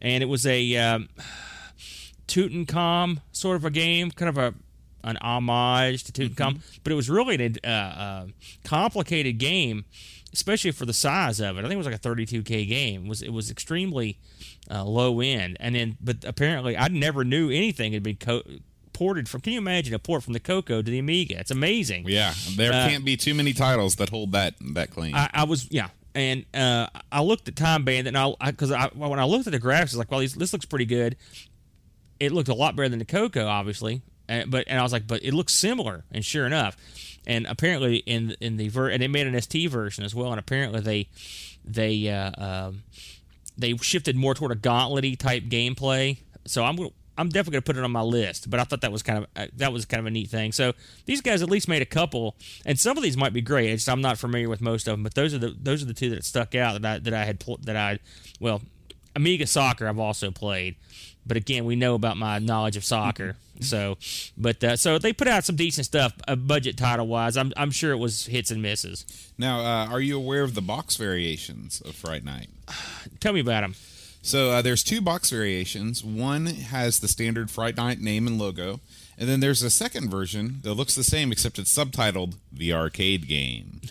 and 0.00 0.22
it 0.22 0.26
was 0.26 0.46
a 0.46 0.76
um, 0.76 1.08
Tutankhamun 2.28 3.20
sort 3.32 3.56
of 3.56 3.64
a 3.64 3.70
game, 3.70 4.10
kind 4.10 4.28
of 4.28 4.38
a 4.38 4.54
an 5.02 5.16
homage 5.22 6.04
to 6.04 6.12
Tutankhamun, 6.12 6.60
but 6.84 6.92
it 6.92 6.96
was 6.96 7.08
really 7.08 7.36
a 7.42 7.68
uh, 7.68 7.70
uh, 7.70 8.26
complicated 8.64 9.38
game, 9.38 9.84
especially 10.32 10.72
for 10.72 10.84
the 10.84 10.92
size 10.92 11.40
of 11.40 11.56
it. 11.56 11.60
I 11.60 11.62
think 11.62 11.74
it 11.74 11.78
was 11.78 11.86
like 11.86 11.94
a 11.94 11.98
32k 11.98 12.68
game. 12.68 13.06
It 13.06 13.08
was 13.08 13.22
it 13.22 13.32
was 13.32 13.50
extremely 13.50 14.18
uh, 14.70 14.84
low 14.84 15.20
end, 15.20 15.56
and 15.60 15.74
then 15.74 15.96
but 16.00 16.24
apparently 16.24 16.76
I 16.76 16.88
never 16.88 17.24
knew 17.24 17.50
anything 17.50 17.92
had 17.92 18.02
been 18.02 18.16
co- 18.16 18.42
ported 19.00 19.28
from. 19.30 19.40
Can 19.40 19.54
you 19.54 19.58
imagine 19.58 19.94
a 19.94 19.98
port 19.98 20.22
from 20.22 20.34
the 20.34 20.40
Coco 20.40 20.82
to 20.82 20.90
the 20.90 20.98
Amiga? 20.98 21.38
It's 21.40 21.50
amazing. 21.50 22.04
yeah, 22.06 22.34
there 22.56 22.70
Uh, 22.72 22.86
can't 22.86 23.02
be 23.04 23.16
too 23.16 23.32
many 23.32 23.54
titles 23.54 23.96
that 23.96 24.10
hold 24.10 24.32
that 24.32 24.54
that 24.74 24.90
claim. 24.90 25.14
I, 25.14 25.30
I 25.32 25.44
was 25.44 25.66
yeah, 25.70 25.88
and 26.14 26.44
uh, 26.52 26.86
I 27.10 27.22
looked 27.22 27.48
at 27.48 27.56
Time 27.56 27.82
Bandit, 27.84 28.14
and 28.14 28.18
I 28.18 28.50
because 28.50 28.70
I, 28.70 28.88
when 28.88 29.18
I 29.18 29.24
looked 29.24 29.46
at 29.46 29.52
the 29.52 29.58
graphics, 29.60 29.78
I 29.78 29.82
was 29.84 29.96
like, 29.96 30.10
well, 30.10 30.20
these, 30.20 30.34
this 30.34 30.52
looks 30.52 30.66
pretty 30.66 30.84
good. 30.84 31.16
It 32.18 32.32
looked 32.32 32.50
a 32.50 32.54
lot 32.54 32.76
better 32.76 32.90
than 32.90 32.98
the 32.98 33.06
Coco, 33.06 33.46
obviously, 33.46 34.02
and, 34.28 34.50
but 34.50 34.64
and 34.68 34.78
I 34.78 34.82
was 34.82 34.92
like, 34.92 35.06
but 35.06 35.24
it 35.24 35.32
looks 35.32 35.54
similar, 35.54 36.04
and 36.12 36.22
sure 36.22 36.44
enough, 36.44 36.76
and 37.26 37.46
apparently 37.46 37.96
in 37.96 38.36
in 38.38 38.58
the 38.58 38.68
ver- 38.68 38.90
and 38.90 39.02
they 39.02 39.08
made 39.08 39.26
an 39.26 39.40
ST 39.40 39.70
version 39.70 40.04
as 40.04 40.14
well, 40.14 40.30
and 40.30 40.38
apparently 40.38 40.80
they 40.80 41.08
they 41.64 42.08
uh, 42.10 42.32
um, 42.68 42.82
they 43.56 43.74
shifted 43.78 44.14
more 44.16 44.34
toward 44.34 44.52
a 44.52 44.56
gauntlet 44.56 45.18
type 45.18 45.44
gameplay. 45.44 46.18
So 46.46 46.64
I'm 46.64 46.76
gonna- 46.76 46.90
I'm 47.20 47.28
definitely 47.28 47.52
gonna 47.52 47.62
put 47.62 47.76
it 47.76 47.84
on 47.84 47.90
my 47.92 48.02
list. 48.02 48.48
But 48.48 48.60
I 48.60 48.64
thought 48.64 48.80
that 48.80 48.90
was 48.90 49.02
kind 49.02 49.18
of 49.18 49.26
uh, 49.36 49.46
that 49.56 49.72
was 49.72 49.84
kind 49.84 50.00
of 50.00 50.06
a 50.06 50.10
neat 50.10 50.30
thing. 50.30 50.52
So 50.52 50.72
these 51.04 51.20
guys 51.20 51.42
at 51.42 51.50
least 51.50 51.68
made 51.68 51.82
a 51.82 51.86
couple, 51.86 52.34
and 52.64 52.78
some 52.78 52.96
of 52.96 53.02
these 53.02 53.16
might 53.16 53.32
be 53.32 53.42
great. 53.42 53.70
It's, 53.70 53.88
I'm 53.88 54.00
not 54.00 54.18
familiar 54.18 54.48
with 54.48 54.60
most 54.60 54.88
of 54.88 54.92
them, 54.92 55.02
but 55.02 55.14
those 55.14 55.34
are 55.34 55.38
the 55.38 55.54
those 55.60 55.82
are 55.82 55.86
the 55.86 55.94
two 55.94 56.10
that 56.10 56.24
stuck 56.24 56.54
out 56.54 56.80
that 56.80 56.90
I 56.90 56.98
that 56.98 57.14
I 57.14 57.24
had 57.24 57.38
pl- 57.38 57.60
that 57.62 57.76
I 57.76 57.98
well 58.40 58.62
Amiga 59.14 59.46
Soccer 59.46 59.86
I've 59.86 59.98
also 59.98 60.30
played. 60.30 60.76
But 61.26 61.36
again, 61.36 61.66
we 61.66 61.76
know 61.76 61.94
about 61.94 62.16
my 62.16 62.38
knowledge 62.38 62.76
of 62.76 62.84
soccer. 62.84 63.36
so, 63.60 63.98
but 64.38 64.64
uh, 64.64 64.76
so 64.76 64.98
they 64.98 65.12
put 65.12 65.28
out 65.28 65.44
some 65.44 65.56
decent 65.56 65.84
stuff, 65.84 66.14
uh, 66.26 66.34
budget 66.34 66.78
title 66.78 67.06
wise. 67.06 67.36
I'm 67.36 67.52
I'm 67.56 67.70
sure 67.70 67.92
it 67.92 67.98
was 67.98 68.26
hits 68.26 68.50
and 68.50 68.62
misses. 68.62 69.04
now, 69.36 69.60
uh, 69.60 69.86
are 69.88 70.00
you 70.00 70.16
aware 70.16 70.42
of 70.42 70.54
the 70.54 70.62
box 70.62 70.96
variations 70.96 71.82
of 71.82 71.94
Fright 71.94 72.24
Night? 72.24 72.48
Tell 73.20 73.32
me 73.34 73.40
about 73.40 73.60
them. 73.60 73.74
So 74.22 74.50
uh, 74.50 74.62
there's 74.62 74.82
two 74.84 75.00
box 75.00 75.30
variations. 75.30 76.04
One 76.04 76.46
has 76.46 77.00
the 77.00 77.08
standard 77.08 77.50
Fright 77.50 77.76
Night 77.76 78.00
name 78.00 78.26
and 78.26 78.38
logo, 78.38 78.80
and 79.18 79.28
then 79.28 79.40
there's 79.40 79.62
a 79.62 79.70
second 79.70 80.10
version 80.10 80.60
that 80.62 80.74
looks 80.74 80.94
the 80.94 81.02
same 81.04 81.32
except 81.32 81.58
it's 81.58 81.74
subtitled 81.76 82.34
"The 82.52 82.72
Arcade 82.72 83.26
Game." 83.28 83.80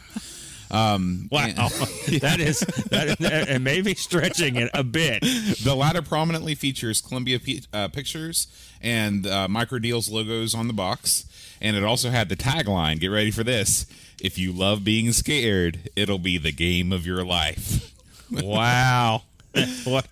Um, 0.71 1.29
Wow, 1.31 1.45
and- 1.47 1.57
that 2.21 2.39
is 2.39 2.59
that, 2.91 3.17
and 3.49 3.63
maybe 3.63 3.95
stretching 3.95 4.55
it 4.55 4.69
a 4.75 4.83
bit. 4.83 5.21
the 5.63 5.73
latter 5.75 6.03
prominently 6.03 6.53
features 6.53 7.01
Columbia 7.01 7.39
P- 7.39 7.63
uh, 7.73 7.87
Pictures 7.87 8.45
and 8.79 9.25
uh, 9.25 9.47
Microdeals 9.47 10.11
logos 10.11 10.53
on 10.53 10.67
the 10.67 10.73
box, 10.73 11.25
and 11.59 11.75
it 11.75 11.83
also 11.83 12.11
had 12.11 12.29
the 12.29 12.35
tagline. 12.35 12.99
Get 12.99 13.07
ready 13.07 13.31
for 13.31 13.43
this: 13.43 13.87
"If 14.21 14.37
you 14.37 14.51
love 14.51 14.83
being 14.83 15.11
scared, 15.11 15.89
it'll 15.95 16.19
be 16.19 16.37
the 16.37 16.51
game 16.51 16.91
of 16.91 17.03
your 17.03 17.25
life." 17.25 17.91
Wow, 18.31 19.23
what 19.83 20.07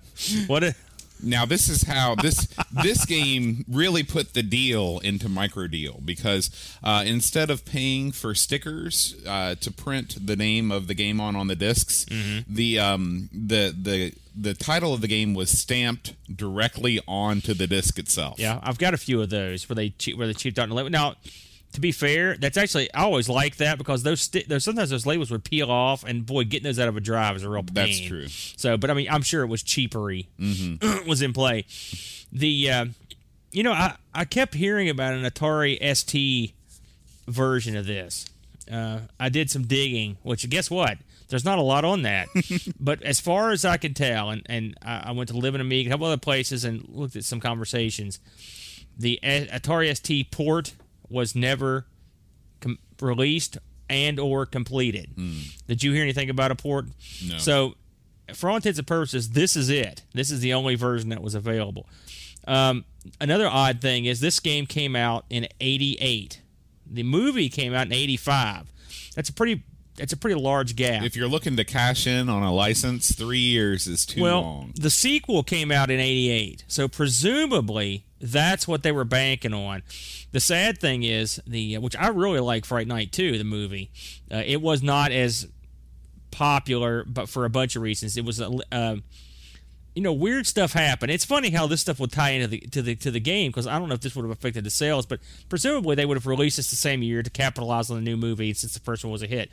what 0.48 0.63
a 0.63 0.75
Now 1.22 1.46
this 1.46 1.67
is 1.70 1.84
how 1.84 2.15
this 2.15 2.48
this 2.84 3.06
game 3.06 3.65
really 3.67 4.03
put 4.03 4.34
the 4.34 4.44
deal 4.44 5.00
into 5.00 5.27
microdeal 5.27 6.06
because 6.06 6.51
uh, 6.84 7.03
instead 7.06 7.50
of 7.50 7.65
paying 7.65 8.12
for 8.12 8.36
stickers 8.36 9.15
uh, 9.27 9.56
to 9.56 9.72
print 9.72 10.25
the 10.27 10.36
name 10.36 10.72
of 10.72 10.88
the 10.88 10.94
game 10.94 11.20
on 11.20 11.36
on 11.36 11.48
the 11.48 11.56
discs, 11.56 12.06
the 12.48 12.79
um, 12.79 13.29
the 13.34 13.74
the 13.79 14.13
the 14.39 14.53
title 14.53 14.94
of 14.94 15.01
the 15.01 15.08
game 15.08 15.34
was 15.34 15.50
stamped 15.50 16.13
directly 16.36 17.00
onto 17.08 17.56
the 17.56 17.65
disc 17.65 17.98
itself. 17.98 18.39
yeah. 18.39 18.60
I've 18.62 18.77
got 18.77 18.94
a 18.94 18.98
few 18.98 19.20
of 19.22 19.32
those 19.32 19.67
where 19.67 19.75
they 19.75 19.89
che- 19.89 20.13
where 20.13 20.27
they 20.27 20.34
cheaped 20.34 20.60
out 20.60 20.63
on 20.63 20.70
the 20.70 20.75
label. 20.75 20.91
Now, 20.91 21.15
to 21.77 21.81
be 21.81 21.91
fair, 21.91 22.36
that's 22.36 22.57
actually 22.57 22.91
I 22.91 23.03
always 23.03 23.29
like 23.29 23.57
that 23.57 23.77
because 23.77 24.01
those 24.01 24.19
sti- 24.19 24.46
those 24.48 24.63
sometimes 24.63 24.89
those 24.89 25.05
labels 25.05 25.29
would 25.29 25.43
peel 25.43 25.69
off, 25.69 26.03
and 26.03 26.25
boy, 26.25 26.43
getting 26.43 26.63
those 26.63 26.79
out 26.79 26.88
of 26.88 26.98
a 26.98 27.00
drive 27.00 27.36
is 27.36 27.43
a 27.43 27.50
real 27.50 27.62
pain. 27.62 27.74
That's 27.75 28.00
true. 28.00 28.27
So, 28.27 28.77
but 28.77 28.89
I 28.89 28.96
mean, 28.96 29.07
I'm 29.12 29.22
sure 29.22 29.43
it 29.43 29.48
was 29.48 29.62
cheapery 29.62 30.27
was 31.05 31.22
in 31.22 31.34
play. 31.34 31.67
The 32.31 32.72
uh, 32.72 32.86
you 33.51 33.62
know, 33.62 33.74
I 33.74 33.96
I 34.12 34.25
kept 34.25 34.55
hearing 34.55 34.89
about 34.89 35.13
an 35.13 35.24
Atari 35.24 35.77
ST 35.96 36.55
version 37.27 37.77
of 37.77 37.86
this. 37.86 38.25
Uh, 38.72 39.01
I 39.19 39.29
did 39.29 39.51
some 39.51 39.67
digging, 39.67 40.17
which 40.24 40.50
guess 40.50 40.72
what? 40.72 40.98
There's 41.29 41.46
not 41.46 41.60
a 41.60 41.62
lot 41.62 41.86
on 41.86 42.01
that. 42.01 42.27
but 42.79 43.03
as 43.03 43.19
far 43.19 43.51
as 43.51 43.65
I 43.65 43.77
can 43.77 43.93
tell, 43.93 44.31
and, 44.31 44.41
and 44.48 44.75
I, 44.81 45.10
I 45.10 45.12
went 45.12 45.29
to 45.29 45.38
Lemon 45.38 45.62
Amiga, 45.62 45.91
a 45.91 45.93
couple 45.93 46.07
other 46.07 46.17
places, 46.17 46.65
and 46.65 46.89
looked 46.89 47.15
at 47.15 47.24
some 47.24 47.39
conversations. 47.39 48.17
The 48.98 49.19
Atari 49.24 49.96
ST 49.96 50.31
port 50.31 50.74
was 51.10 51.36
never 51.36 51.86
com- 52.62 52.80
released 53.02 53.58
and 53.90 54.20
or 54.20 54.46
completed. 54.46 55.12
Did 55.68 55.84
you 55.84 55.94
hear 55.94 56.04
anything 56.04 56.30
about 56.30 56.52
a 56.52 56.56
port? 56.56 56.88
No. 57.26 57.38
So, 57.38 57.76
for 58.34 58.50
all 58.50 58.58
intents 58.58 58.78
and 58.78 58.88
purposes, 58.88 59.30
this 59.30 59.56
is 59.56 59.70
it. 59.70 60.04
This 60.14 60.32
is 60.32 60.42
the 60.42 60.54
only 60.54 60.76
version 60.76 61.10
that 61.10 61.22
was 61.22 61.36
available. 61.36 61.88
Um, 62.46 62.86
another 63.22 63.48
odd 63.48 63.82
thing 63.82 64.06
is 64.06 64.20
this 64.20 64.40
game 64.40 64.66
came 64.66 64.96
out 64.96 65.26
in 65.30 65.48
'88. 65.62 66.42
The 66.86 67.04
movie 67.04 67.50
came 67.50 67.74
out 67.74 67.88
in 67.88 67.94
'85. 67.94 68.72
That's 69.16 69.30
a 69.30 69.34
pretty. 69.34 69.64
That's 69.96 70.14
a 70.14 70.18
pretty 70.18 70.40
large 70.40 70.76
gap. 70.76 71.02
If 71.02 71.16
you're 71.16 71.28
looking 71.28 71.56
to 71.56 71.64
cash 71.64 72.06
in 72.06 72.30
on 72.30 72.44
a 72.44 72.54
license, 72.54 73.12
three 73.12 73.40
years 73.40 73.88
is 73.88 74.06
too 74.06 74.22
well, 74.22 74.42
long. 74.44 74.74
the 74.76 74.92
sequel 74.92 75.42
came 75.42 75.72
out 75.72 75.90
in 75.90 76.00
'88, 76.00 76.66
so 76.68 76.88
presumably 76.88 78.06
that's 78.19 78.67
what 78.67 78.83
they 78.83 78.91
were 78.91 79.03
banking 79.03 79.53
on. 79.53 79.83
The 80.31 80.39
sad 80.39 80.79
thing 80.79 81.03
is 81.03 81.41
the 81.45 81.77
which 81.77 81.95
I 81.95 82.07
really 82.07 82.39
like 82.39 82.65
Fright 82.65 82.88
Night 82.88 83.12
2, 83.12 83.38
the 83.38 83.43
movie. 83.43 83.91
Uh, 84.31 84.43
it 84.45 84.62
was 84.62 84.81
not 84.81 85.12
as 85.12 85.47
popular, 86.31 87.03
but 87.05 87.29
for 87.29 87.45
a 87.45 87.50
bunch 87.50 87.75
of 87.75 87.81
reasons. 87.81 88.17
It 88.17 88.25
was 88.25 88.39
a 88.39 88.51
uh, 88.71 88.97
you 89.95 90.03
know 90.03 90.13
weird 90.13 90.45
stuff 90.45 90.74
happened. 90.74 91.12
It's 91.12 91.25
funny 91.25 91.50
how 91.50 91.65
this 91.65 91.81
stuff 91.81 92.00
would 92.00 92.12
tie 92.12 92.31
into 92.31 92.47
the 92.47 92.59
to 92.59 92.81
the 92.81 92.95
to 92.97 93.09
the 93.09 93.19
game 93.19 93.50
because 93.50 93.65
I 93.65 93.79
don't 93.79 93.89
know 93.89 93.95
if 93.95 94.01
this 94.01 94.15
would 94.15 94.24
have 94.24 94.31
affected 94.31 94.63
the 94.63 94.69
sales, 94.69 95.05
but 95.05 95.19
presumably 95.50 95.95
they 95.95 96.05
would 96.05 96.17
have 96.17 96.27
released 96.27 96.57
this 96.57 96.69
the 96.69 96.75
same 96.75 97.01
year 97.01 97.24
to 97.24 97.29
capitalize 97.29 97.89
on 97.89 97.97
the 97.97 98.03
new 98.03 98.15
movie 98.15 98.53
since 98.53 98.74
the 98.74 98.79
first 98.79 99.03
one 99.03 99.12
was 99.12 99.24
a 99.24 99.27
hit. 99.27 99.50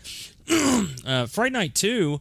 uh, 1.06 1.26
Fright 1.26 1.52
Night 1.52 1.74
2 1.74 2.20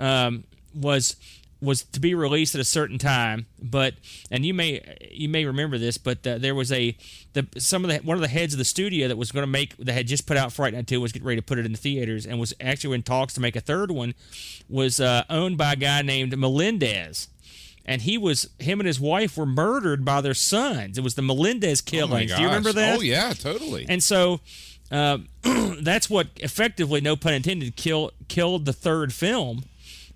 um, 0.00 0.44
was 0.74 1.16
was 1.64 1.82
to 1.82 2.00
be 2.00 2.14
released 2.14 2.54
at 2.54 2.60
a 2.60 2.64
certain 2.64 2.98
time, 2.98 3.46
but 3.60 3.94
and 4.30 4.44
you 4.44 4.54
may 4.54 4.96
you 5.10 5.28
may 5.28 5.44
remember 5.44 5.78
this, 5.78 5.98
but 5.98 6.26
uh, 6.26 6.38
there 6.38 6.54
was 6.54 6.70
a 6.70 6.96
the 7.32 7.46
some 7.58 7.84
of 7.84 7.90
the 7.90 7.98
one 7.98 8.16
of 8.16 8.20
the 8.20 8.28
heads 8.28 8.54
of 8.54 8.58
the 8.58 8.64
studio 8.64 9.08
that 9.08 9.16
was 9.16 9.32
going 9.32 9.42
to 9.42 9.50
make 9.50 9.76
that 9.78 9.92
had 9.92 10.06
just 10.06 10.26
put 10.26 10.36
out 10.36 10.52
Fright 10.52 10.74
Night 10.74 10.86
Two 10.86 11.00
was 11.00 11.12
getting 11.12 11.26
ready 11.26 11.40
to 11.40 11.44
put 11.44 11.58
it 11.58 11.66
in 11.66 11.72
the 11.72 11.78
theaters 11.78 12.26
and 12.26 12.38
was 12.38 12.54
actually 12.60 12.94
in 12.94 13.02
talks 13.02 13.34
to 13.34 13.40
make 13.40 13.56
a 13.56 13.60
third 13.60 13.90
one 13.90 14.14
was 14.68 15.00
uh, 15.00 15.24
owned 15.30 15.56
by 15.58 15.72
a 15.72 15.76
guy 15.76 16.02
named 16.02 16.36
Menendez. 16.36 17.28
And 17.86 18.00
he 18.00 18.16
was 18.16 18.48
him 18.58 18.80
and 18.80 18.86
his 18.86 18.98
wife 18.98 19.36
were 19.36 19.44
murdered 19.44 20.04
by 20.06 20.22
their 20.22 20.32
sons. 20.32 20.96
It 20.96 21.04
was 21.04 21.16
the 21.16 21.22
Menendez 21.22 21.82
Oh 21.82 21.90
killings. 21.90 22.34
Do 22.34 22.40
you 22.40 22.46
remember 22.46 22.72
that? 22.72 22.98
Oh 22.98 23.02
yeah, 23.02 23.34
totally. 23.34 23.84
And 23.88 24.02
so 24.02 24.40
uh, 24.90 25.18
that's 25.80 26.08
what 26.08 26.28
effectively, 26.36 27.00
no 27.00 27.16
pun 27.16 27.34
intended, 27.34 27.76
kill, 27.76 28.12
killed 28.28 28.64
the 28.64 28.72
third 28.72 29.12
film, 29.12 29.64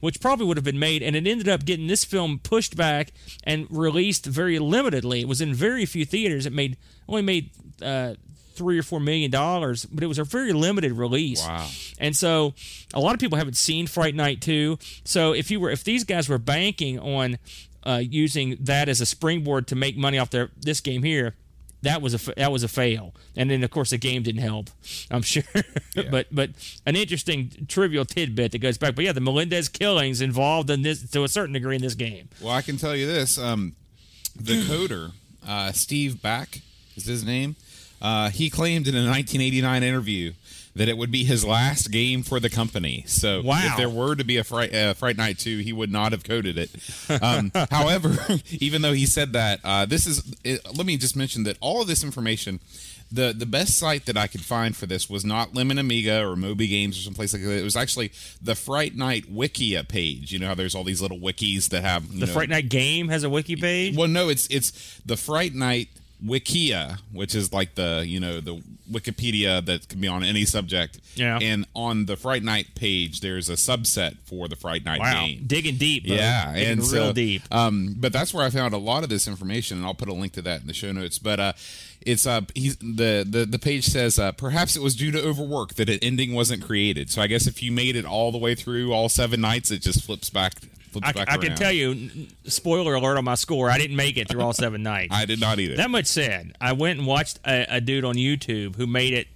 which 0.00 0.20
probably 0.20 0.46
would 0.46 0.56
have 0.56 0.64
been 0.64 0.78
made. 0.78 1.02
And 1.02 1.16
it 1.16 1.26
ended 1.26 1.48
up 1.48 1.64
getting 1.64 1.86
this 1.86 2.04
film 2.04 2.38
pushed 2.42 2.76
back 2.76 3.12
and 3.44 3.66
released 3.70 4.26
very 4.26 4.58
limitedly. 4.58 5.20
It 5.22 5.28
was 5.28 5.40
in 5.40 5.54
very 5.54 5.86
few 5.86 6.04
theaters. 6.04 6.46
It 6.46 6.52
made 6.52 6.76
only 7.08 7.22
made 7.22 7.50
uh, 7.82 8.14
three 8.54 8.78
or 8.78 8.82
four 8.82 9.00
million 9.00 9.30
dollars, 9.30 9.86
but 9.86 10.02
it 10.02 10.06
was 10.06 10.18
a 10.18 10.24
very 10.24 10.52
limited 10.52 10.92
release. 10.92 11.46
Wow. 11.46 11.68
And 11.98 12.16
so 12.16 12.54
a 12.92 13.00
lot 13.00 13.14
of 13.14 13.20
people 13.20 13.38
haven't 13.38 13.56
seen 13.56 13.86
Fright 13.86 14.14
Night 14.14 14.40
2. 14.40 14.78
So 15.04 15.32
if 15.32 15.50
you 15.50 15.60
were 15.60 15.70
if 15.70 15.84
these 15.84 16.04
guys 16.04 16.28
were 16.28 16.38
banking 16.38 16.98
on 16.98 17.38
uh, 17.84 18.02
using 18.02 18.56
that 18.60 18.88
as 18.88 19.00
a 19.00 19.06
springboard 19.06 19.66
to 19.68 19.76
make 19.76 19.96
money 19.96 20.18
off 20.18 20.30
their 20.30 20.50
this 20.56 20.80
game 20.80 21.02
here, 21.02 21.34
that 21.82 22.02
was 22.02 22.14
a 22.14 22.34
that 22.34 22.50
was 22.50 22.62
a 22.62 22.68
fail. 22.68 23.14
And 23.36 23.50
then 23.50 23.62
of 23.62 23.70
course 23.70 23.90
the 23.90 23.98
game 23.98 24.22
didn't 24.22 24.42
help. 24.42 24.70
I'm 25.10 25.22
sure. 25.22 25.42
but 26.10 26.26
but 26.30 26.50
an 26.86 26.96
interesting 26.96 27.66
trivial 27.68 28.04
tidbit 28.04 28.52
that 28.52 28.58
goes 28.58 28.78
back. 28.78 28.94
But 28.94 29.04
yeah, 29.04 29.12
the 29.12 29.20
Menendez 29.20 29.68
killings 29.68 30.20
involved 30.20 30.70
in 30.70 30.82
this 30.82 31.08
to 31.10 31.24
a 31.24 31.28
certain 31.28 31.52
degree 31.52 31.76
in 31.76 31.82
this 31.82 31.94
game. 31.94 32.28
Well, 32.40 32.52
I 32.52 32.62
can 32.62 32.76
tell 32.76 32.96
you 32.96 33.06
this: 33.06 33.38
um, 33.38 33.74
the 34.36 34.62
coder, 34.68 35.12
uh, 35.46 35.72
Steve 35.72 36.20
Bak, 36.20 36.60
is 36.96 37.06
his 37.06 37.24
name. 37.24 37.56
Uh, 38.00 38.30
he 38.30 38.48
claimed 38.48 38.86
in 38.86 38.94
a 38.94 38.98
1989 38.98 39.82
interview 39.82 40.32
that 40.78 40.88
it 40.88 40.96
would 40.96 41.10
be 41.10 41.24
his 41.24 41.44
last 41.44 41.90
game 41.90 42.22
for 42.22 42.40
the 42.40 42.48
company. 42.48 43.04
So, 43.06 43.42
Wow. 43.42 43.60
if 43.66 43.76
there 43.76 43.90
were 43.90 44.14
to 44.16 44.24
be 44.24 44.36
a 44.38 44.44
Fright, 44.44 44.74
uh, 44.74 44.94
Fright 44.94 45.16
Night 45.16 45.38
2, 45.38 45.58
he 45.58 45.72
would 45.72 45.92
not 45.92 46.12
have 46.12 46.24
coded 46.24 46.56
it. 46.56 46.70
Um, 47.22 47.50
however, 47.70 48.16
even 48.50 48.82
though 48.82 48.92
he 48.94 49.04
said 49.06 49.32
that, 49.34 49.60
uh, 49.64 49.86
this 49.86 50.06
is. 50.06 50.22
It, 50.44 50.60
let 50.76 50.86
me 50.86 50.96
just 50.96 51.16
mention 51.16 51.42
that 51.44 51.56
all 51.60 51.82
of 51.82 51.86
this 51.88 52.02
information. 52.02 52.60
The, 53.10 53.32
the 53.34 53.46
best 53.46 53.78
site 53.78 54.04
that 54.04 54.18
I 54.18 54.26
could 54.26 54.42
find 54.42 54.76
for 54.76 54.84
this 54.84 55.08
was 55.08 55.24
not 55.24 55.54
Lemon 55.54 55.78
Amiga 55.78 56.22
or 56.22 56.36
Moby 56.36 56.66
Games 56.66 56.98
or 56.98 57.00
someplace 57.00 57.32
like 57.32 57.42
that. 57.42 57.58
It 57.58 57.62
was 57.64 57.74
actually 57.74 58.12
the 58.42 58.54
Fright 58.54 58.94
Night 58.96 59.34
Wikia 59.34 59.88
page. 59.88 60.30
You 60.30 60.38
know 60.38 60.48
how 60.48 60.54
there's 60.54 60.74
all 60.74 60.84
these 60.84 61.00
little 61.00 61.18
wikis 61.18 61.70
that 61.70 61.82
have 61.84 62.06
The 62.12 62.26
know, 62.26 62.32
Fright 62.34 62.50
Night 62.50 62.68
game 62.68 63.08
has 63.08 63.24
a 63.24 63.30
wiki 63.30 63.56
page. 63.56 63.96
well, 63.96 64.08
no, 64.08 64.28
it's 64.28 64.46
it's 64.50 65.00
the 65.06 65.16
Fright 65.16 65.54
Night 65.54 65.88
Wikia, 66.24 66.98
which 67.12 67.34
is 67.34 67.52
like 67.52 67.74
the 67.74 68.04
you 68.06 68.18
know 68.18 68.40
the 68.40 68.62
Wikipedia 68.90 69.64
that 69.66 69.88
can 69.88 70.00
be 70.00 70.08
on 70.08 70.24
any 70.24 70.44
subject. 70.44 71.00
Yeah. 71.14 71.38
And 71.40 71.66
on 71.74 72.06
the 72.06 72.16
Fright 72.16 72.42
Night 72.42 72.68
page, 72.74 73.20
there's 73.20 73.48
a 73.48 73.52
subset 73.54 74.16
for 74.24 74.48
the 74.48 74.56
Fright 74.56 74.84
Night 74.84 75.00
Wow, 75.00 75.26
game. 75.26 75.44
digging 75.46 75.76
deep. 75.76 76.04
Yeah, 76.06 76.52
digging 76.52 76.68
and 76.68 76.80
real 76.80 76.88
so, 76.88 77.12
deep. 77.12 77.42
Um, 77.50 77.94
but 77.98 78.12
that's 78.12 78.32
where 78.34 78.44
I 78.44 78.50
found 78.50 78.74
a 78.74 78.78
lot 78.78 79.02
of 79.02 79.08
this 79.08 79.28
information, 79.28 79.78
and 79.78 79.86
I'll 79.86 79.94
put 79.94 80.08
a 80.08 80.14
link 80.14 80.32
to 80.32 80.42
that 80.42 80.60
in 80.60 80.66
the 80.66 80.74
show 80.74 80.90
notes. 80.92 81.18
But 81.18 81.38
uh, 81.38 81.52
it's 82.00 82.26
uh, 82.26 82.42
he's 82.54 82.76
the 82.78 83.24
the 83.28 83.46
the 83.48 83.58
page 83.58 83.86
says 83.86 84.18
uh, 84.18 84.32
perhaps 84.32 84.76
it 84.76 84.82
was 84.82 84.96
due 84.96 85.10
to 85.12 85.22
overwork 85.22 85.74
that 85.74 85.88
an 85.88 85.98
ending 86.02 86.34
wasn't 86.34 86.62
created. 86.64 87.10
So 87.10 87.22
I 87.22 87.26
guess 87.26 87.46
if 87.46 87.62
you 87.62 87.70
made 87.70 87.94
it 87.96 88.04
all 88.04 88.32
the 88.32 88.38
way 88.38 88.54
through 88.54 88.92
all 88.92 89.08
seven 89.08 89.40
nights, 89.40 89.70
it 89.70 89.82
just 89.82 90.04
flips 90.04 90.30
back. 90.30 90.54
I, 91.02 91.12
I 91.26 91.36
can 91.38 91.54
tell 91.56 91.72
you, 91.72 92.26
spoiler 92.44 92.94
alert 92.94 93.16
on 93.18 93.24
my 93.24 93.34
score. 93.34 93.70
I 93.70 93.78
didn't 93.78 93.96
make 93.96 94.16
it 94.16 94.28
through 94.28 94.42
all 94.42 94.52
seven 94.52 94.82
nights. 94.84 95.14
I 95.14 95.24
did 95.24 95.40
not 95.40 95.58
either. 95.58 95.76
That 95.76 95.90
much 95.90 96.06
said, 96.06 96.56
I 96.60 96.72
went 96.72 96.98
and 96.98 97.06
watched 97.06 97.38
a, 97.46 97.76
a 97.76 97.80
dude 97.80 98.04
on 98.04 98.14
YouTube 98.14 98.76
who 98.76 98.86
made 98.86 99.14
it 99.14 99.28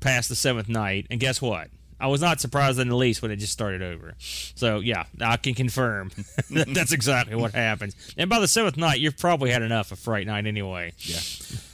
past 0.00 0.28
the 0.28 0.36
seventh 0.36 0.68
night, 0.68 1.06
and 1.10 1.20
guess 1.20 1.40
what? 1.40 1.68
I 1.98 2.08
was 2.08 2.20
not 2.20 2.40
surprised 2.40 2.78
in 2.78 2.88
the 2.88 2.96
least 2.96 3.22
when 3.22 3.30
it 3.30 3.36
just 3.36 3.52
started 3.52 3.80
over. 3.80 4.14
So 4.18 4.80
yeah, 4.80 5.04
I 5.20 5.38
can 5.38 5.54
confirm 5.54 6.10
that 6.50 6.66
that's 6.74 6.92
exactly 6.92 7.34
what 7.36 7.52
happens. 7.54 7.96
And 8.18 8.28
by 8.28 8.38
the 8.38 8.48
seventh 8.48 8.76
night, 8.76 9.00
you've 9.00 9.16
probably 9.16 9.50
had 9.50 9.62
enough 9.62 9.92
of 9.92 9.98
Fright 9.98 10.26
Night 10.26 10.46
anyway. 10.46 10.92
Yeah. 10.98 11.20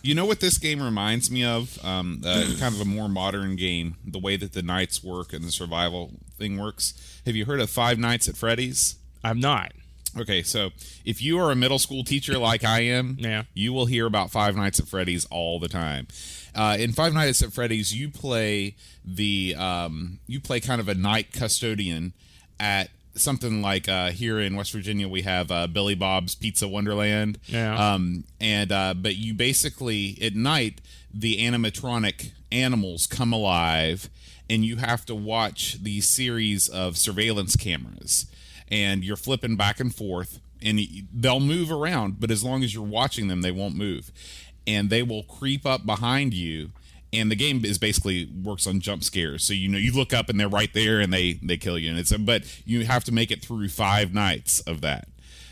You 0.03 0.14
know 0.14 0.25
what 0.25 0.40
this 0.40 0.59
game 0.59 0.81
reminds 0.81 1.31
me 1.31 1.44
of? 1.44 1.85
Um, 1.85 2.22
uh, 2.25 2.44
kind 2.61 2.75
of 2.75 2.81
a 2.81 2.85
more 2.85 3.09
modern 3.09 3.57
game, 3.57 3.96
the 4.05 4.20
way 4.20 4.37
that 4.37 4.53
the 4.53 4.62
nights 4.62 5.03
work 5.03 5.33
and 5.33 5.44
the 5.44 5.51
survival 5.51 6.12
thing 6.38 6.57
works. 6.57 7.20
Have 7.27 7.35
you 7.35 7.44
heard 7.44 7.61
of 7.61 7.70
Five 7.70 7.98
Nights 7.98 8.29
at 8.29 8.37
Freddy's? 8.37 8.96
I'm 9.24 9.40
not. 9.40 9.72
Okay, 10.18 10.42
so 10.42 10.70
if 11.06 11.22
you 11.22 11.38
are 11.38 11.50
a 11.50 11.56
middle 11.56 11.78
school 11.78 12.04
teacher 12.04 12.37
like 12.37 12.64
I 12.64 12.80
am, 12.80 13.16
Yeah. 13.18 13.44
you 13.54 13.72
will 13.72 13.87
hear 13.87 14.04
about 14.06 14.30
Five 14.30 14.54
Nights 14.56 14.78
at 14.78 14.87
Freddy's 14.87 15.24
all 15.26 15.58
the 15.58 15.68
time. 15.68 16.06
Uh, 16.54 16.76
in 16.78 16.92
Five 16.92 17.14
Nights 17.14 17.42
at 17.42 17.52
Freddy's, 17.52 17.94
you 17.96 18.11
play 18.11 18.76
the 19.04 19.54
um, 19.56 20.18
you 20.26 20.38
play 20.38 20.61
kind 20.61 20.80
of 20.82 20.88
a 20.88 20.94
night 20.94 21.32
custodian 21.32 22.12
at 22.61 22.90
something 23.14 23.62
like 23.62 23.88
uh, 23.88 24.11
here 24.11 24.38
in 24.38 24.54
West 24.54 24.72
Virginia 24.72 25.06
we 25.08 25.22
have 25.22 25.50
uh, 25.50 25.66
Billy 25.66 25.94
Bob's 25.94 26.35
Pizza 26.35 26.68
Wonderland. 26.68 27.38
Yeah. 27.46 27.94
Um, 27.94 28.24
and 28.40 28.70
uh, 28.70 28.92
but 28.94 29.16
you 29.16 29.32
basically 29.32 30.18
at 30.20 30.35
night 30.35 30.82
the 31.14 31.38
animatronic 31.38 32.32
animals 32.50 33.06
come 33.06 33.32
alive, 33.32 34.11
and 34.50 34.62
you 34.64 34.76
have 34.76 35.06
to 35.06 35.14
watch 35.14 35.82
these 35.82 36.06
series 36.06 36.68
of 36.68 36.98
surveillance 36.98 37.56
cameras, 37.56 38.26
and 38.72 39.04
you're 39.04 39.16
flipping 39.16 39.54
back 39.54 39.78
and 39.78 39.94
forth, 39.94 40.40
and 40.62 40.80
they'll 41.12 41.38
move 41.38 41.70
around, 41.70 42.18
but 42.18 42.30
as 42.30 42.42
long 42.42 42.64
as 42.64 42.74
you're 42.74 42.82
watching 42.82 43.28
them, 43.28 43.42
they 43.42 43.52
won't 43.52 43.76
move, 43.76 44.11
and 44.66 44.88
they 44.88 45.02
will 45.02 45.22
creep 45.24 45.66
up 45.66 45.87
behind 45.87 46.35
you. 46.35 46.70
And 47.12 47.30
the 47.30 47.37
game 47.37 47.62
is 47.62 47.76
basically 47.76 48.24
works 48.42 48.66
on 48.66 48.80
jump 48.80 49.04
scares, 49.04 49.44
so 49.44 49.52
you 49.52 49.68
know 49.68 49.76
you 49.76 49.92
look 49.92 50.14
up 50.14 50.30
and 50.30 50.40
they're 50.40 50.48
right 50.48 50.72
there 50.72 50.98
and 50.98 51.12
they 51.12 51.35
they 51.35 51.58
kill 51.58 51.78
you, 51.78 51.90
and 51.90 51.98
it's 51.98 52.16
but 52.16 52.42
you 52.64 52.87
have 52.87 53.04
to 53.04 53.12
make 53.12 53.30
it 53.30 53.44
through 53.44 53.68
five 53.68 54.14
nights 54.14 54.61
of 54.61 54.80
that, 54.80 55.08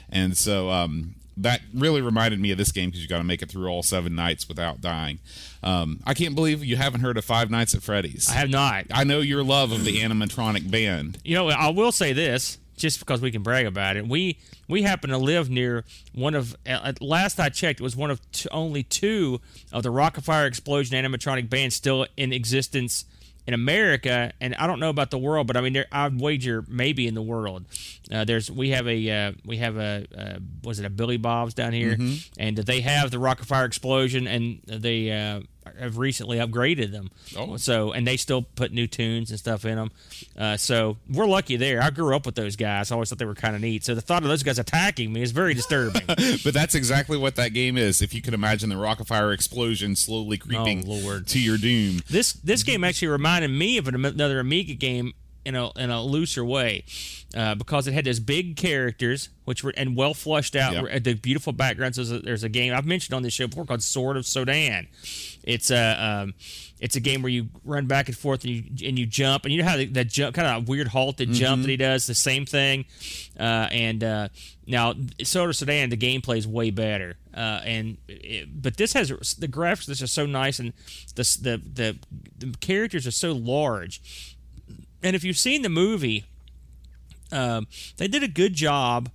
and 0.09 0.39
so 0.39 0.71
um, 0.71 1.17
that 1.37 1.61
really 1.75 2.01
reminded 2.01 2.41
me 2.41 2.51
of 2.51 2.57
this 2.57 2.73
game 2.73 2.89
because 2.89 3.03
you 3.03 3.09
got 3.09 3.19
to 3.19 3.25
make 3.25 3.43
it 3.43 3.51
through 3.51 3.69
all 3.69 3.83
seven 3.83 4.15
nights 4.15 4.49
without 4.49 4.81
dying. 4.81 5.19
Um, 5.63 6.01
I 6.07 6.15
can't 6.15 6.35
believe 6.35 6.65
you 6.65 6.77
haven't 6.77 7.03
heard 7.03 7.19
of 7.19 7.27
Five 7.27 7.51
Nights 7.51 7.75
at 7.75 7.83
Freddy's. 7.83 8.31
I 8.31 8.35
have 8.35 8.49
not. 8.49 8.87
I 8.91 9.05
know 9.05 9.21
your 9.21 9.45
love 9.45 9.71
of 9.73 9.85
the 9.85 10.01
animatronic 10.01 10.71
band. 10.71 11.19
You 11.25 11.35
know, 11.35 11.49
I 11.49 11.69
will 11.69 11.93
say 11.93 12.15
this, 12.15 12.57
just 12.81 12.99
because 12.99 13.21
we 13.21 13.31
can 13.31 13.43
brag 13.43 13.67
about 13.67 13.97
it. 13.97 14.07
We 14.09 14.39
we 14.69 14.83
happen 14.83 15.11
to 15.11 15.19
live 15.19 15.49
near 15.51 15.85
one 16.15 16.35
of. 16.35 16.57
At 16.67 17.01
last 17.01 17.39
I 17.39 17.51
checked, 17.51 17.81
it 17.81 17.83
was 17.83 17.95
one 17.95 18.11
of 18.11 18.21
t- 18.33 18.49
only 18.51 18.83
two 18.83 19.41
of 19.73 19.83
the 19.83 19.91
Rockafire 19.91 20.47
Explosion 20.47 20.97
animatronic 20.97 21.49
bands 21.49 21.77
still 21.77 22.07
in 22.17 22.33
existence 22.33 23.05
in 23.47 23.55
America. 23.55 24.33
And 24.41 24.55
I 24.57 24.67
don't 24.67 24.81
know 24.81 24.89
about 24.91 25.11
the 25.11 25.19
world, 25.19 25.47
but 25.47 25.57
I 25.57 25.61
mean, 25.61 25.73
there, 25.75 25.87
I'd 25.93 26.21
wager 26.21 26.65
maybe 26.69 27.07
in 27.07 27.15
the 27.15 27.23
world. 27.23 27.65
Uh, 28.11 28.25
there's 28.25 28.51
we 28.51 28.71
have 28.71 28.89
a 28.89 29.11
uh, 29.11 29.33
we 29.45 29.59
have 29.59 29.77
a 29.77 30.07
uh, 30.17 30.39
was 30.65 30.81
it 30.81 30.87
a 30.87 30.91
Billy 30.91 31.19
Bob's 31.19 31.55
down 31.55 31.73
here, 31.73 31.97
and 32.39 32.57
they 32.57 32.81
have 32.81 33.11
the 33.11 33.19
Rockafire 33.19 33.67
Explosion, 33.67 34.27
and 34.27 34.61
they. 34.67 35.11
Have 35.79 35.99
recently 35.99 36.39
upgraded 36.39 36.91
them, 36.91 37.11
Oh. 37.37 37.57
so 37.59 37.93
and 37.93 38.07
they 38.07 38.17
still 38.17 38.43
put 38.43 38.73
new 38.73 38.87
tunes 38.87 39.31
and 39.31 39.39
stuff 39.39 39.65
in 39.67 39.77
them. 39.77 39.91
Uh, 40.37 40.57
so 40.57 40.97
we're 41.09 41.27
lucky 41.27 41.57
there. 41.57 41.83
I 41.83 41.91
grew 41.91 42.17
up 42.17 42.25
with 42.27 42.35
those 42.35 42.57
guys. 42.57 42.91
I 42.91 42.95
always 42.95 43.11
thought 43.11 43.19
they 43.19 43.25
were 43.27 43.35
kind 43.35 43.55
of 43.55 43.61
neat. 43.61 43.85
So 43.85 43.95
the 43.95 44.01
thought 44.01 44.23
of 44.23 44.29
those 44.31 44.43
guys 44.43 44.59
attacking 44.59 45.13
me 45.13 45.23
is 45.23 45.33
very 45.33 45.53
disturbing. 45.55 46.03
But 46.45 46.55
that's 46.55 46.75
exactly 46.75 47.19
what 47.19 47.37
that 47.37 47.51
game 47.53 47.77
is. 47.77 48.01
If 48.01 48.15
you 48.15 48.23
can 48.23 48.33
imagine 48.35 48.69
the 48.71 48.75
Rockafire 48.77 49.33
explosion 49.35 49.97
slowly 49.97 50.39
creeping 50.39 50.85
Oh, 50.89 51.21
to 51.21 51.39
your 51.41 51.59
doom. 51.59 52.01
this 52.09 52.33
this 52.33 52.63
game 52.63 52.83
actually 52.83 53.09
reminded 53.09 53.51
me 53.51 53.77
of 53.77 53.87
an, 53.87 54.03
another 54.05 54.41
Amiga 54.41 54.75
game 54.75 55.13
in 55.45 55.55
a 55.57 55.71
in 55.79 55.91
a 55.91 56.03
looser 56.03 56.45
way, 56.45 56.85
uh, 57.35 57.55
because 57.55 57.87
it 57.87 57.93
had 57.95 58.05
those 58.05 58.21
big 58.21 58.57
characters 58.57 59.29
which 59.47 59.65
were 59.65 59.73
and 59.77 59.97
well 59.97 60.13
flushed 60.15 60.55
out. 60.55 60.75
Yep. 60.75 61.03
The 61.05 61.15
beautiful 61.15 61.53
backgrounds. 61.55 61.97
There's 61.97 62.13
a, 62.13 62.19
there's 62.19 62.45
a 62.45 62.49
game 62.51 62.75
I've 62.75 62.85
mentioned 62.87 63.15
on 63.15 63.23
this 63.23 63.33
show 63.33 63.47
before 63.47 63.65
called 63.65 63.83
Sword 63.83 64.17
of 64.19 64.25
Sodan, 64.25 64.87
It's 65.43 65.71
a 65.71 66.23
um, 66.23 66.35
it's 66.81 66.97
a 66.97 67.01
game 67.01 67.23
where 67.23 67.31
you 67.31 67.49
run 67.65 67.87
back 67.87 68.09
and 68.09 68.17
forth 68.17 68.45
and 68.45 68.53
you 68.53 68.89
and 68.89 68.99
you 68.99 69.07
jump 69.07 69.45
and 69.45 69.53
you 69.53 69.63
know 69.63 69.69
how 69.69 69.77
that 69.77 70.09
jump 70.09 70.35
kind 70.35 70.49
of 70.49 70.69
weird 70.69 70.89
halted 70.89 71.33
jump 71.33 71.63
that 71.63 71.71
he 71.71 71.77
does 71.77 72.07
the 72.07 72.15
same 72.15 72.47
thing. 72.47 72.85
Uh, 73.39 73.69
and 73.71 74.05
uh, 74.05 74.29
now 74.67 74.95
Sword 75.23 75.51
of 75.51 75.57
Sodan 75.57 75.91
the 75.91 75.97
gameplay 75.97 76.37
is 76.37 76.47
way 76.47 76.71
better. 76.71 77.17
Uh, 77.35 77.61
and 77.65 77.97
it, 78.09 78.63
but 78.63 78.77
this 78.77 78.93
has 78.93 79.09
the 79.09 79.49
graphics. 79.49 79.87
This 79.87 80.03
is 80.03 80.13
so 80.13 80.27
nice 80.27 80.59
and 80.59 80.73
the 81.15 81.23
the 81.41 81.63
the, 81.73 81.99
the 82.47 82.57
characters 82.59 83.07
are 83.07 83.13
so 83.13 83.33
large. 83.33 84.37
And 85.03 85.17
if 85.17 85.25
you've 85.25 85.39
seen 85.39 85.63
the 85.63 85.71
movie, 85.71 86.25
um, 87.33 87.67
they 87.97 88.09
did 88.09 88.23
a 88.23 88.29
good 88.29 88.55
job 88.55 89.11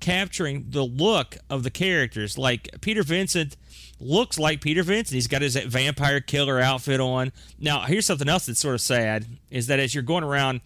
capturing 0.00 0.66
the 0.70 0.84
look 0.84 1.36
of 1.50 1.62
the 1.62 1.70
characters. 1.70 2.38
Like 2.38 2.68
Peter 2.80 3.02
Vincent 3.02 3.56
looks 4.00 4.38
like 4.38 4.60
Peter 4.60 4.82
Vincent. 4.82 5.14
He's 5.14 5.26
got 5.26 5.42
his 5.42 5.56
vampire 5.56 6.20
killer 6.20 6.60
outfit 6.60 7.00
on. 7.00 7.32
Now, 7.58 7.82
here's 7.82 8.06
something 8.06 8.28
else 8.28 8.46
that's 8.46 8.60
sort 8.60 8.74
of 8.74 8.80
sad 8.80 9.26
is 9.50 9.66
that 9.66 9.80
as 9.80 9.94
you're 9.94 10.02
going 10.02 10.24
around 10.24 10.60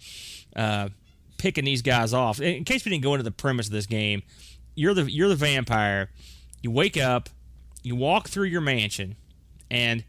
uh, 0.54 0.88
picking 1.38 1.64
these 1.64 1.82
guys 1.82 2.12
off, 2.12 2.40
in 2.40 2.64
case 2.64 2.84
we 2.84 2.90
didn't 2.90 3.04
go 3.04 3.14
into 3.14 3.24
the 3.24 3.30
premise 3.30 3.66
of 3.66 3.72
this 3.72 3.86
game, 3.86 4.22
you're 4.74 4.94
the 4.94 5.10
you're 5.10 5.28
the 5.28 5.36
vampire. 5.36 6.10
You 6.62 6.70
wake 6.70 6.96
up, 6.96 7.28
you 7.82 7.96
walk 7.96 8.28
through 8.28 8.46
your 8.46 8.60
mansion, 8.60 9.16
and 9.70 10.04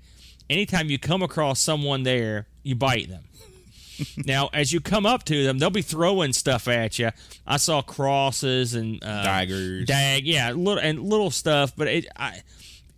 anytime 0.50 0.90
you 0.90 1.00
come 1.00 1.24
across 1.24 1.60
someone 1.60 2.04
there, 2.04 2.48
you 2.62 2.76
bite 2.76 3.10
them 3.10 3.24
now, 4.26 4.50
as 4.54 4.72
you 4.74 4.80
come 4.82 5.06
up 5.06 5.24
to 5.26 5.44
them, 5.44 5.60
they'll 5.60 5.70
be 5.70 5.82
throwing 5.82 6.34
stuff 6.34 6.68
at 6.68 6.98
you. 7.00 7.10
I 7.46 7.58
saw 7.58 7.82
crosses 7.82 8.74
and 8.74 9.04
uh, 9.04 9.24
Daggers. 9.24 9.86
dag, 9.86 10.26
yeah, 10.26 10.52
little 10.52 10.80
and 10.80 11.00
little 11.00 11.32
stuff, 11.32 11.74
but 11.76 11.88
it, 11.88 12.08
I, 12.16 12.42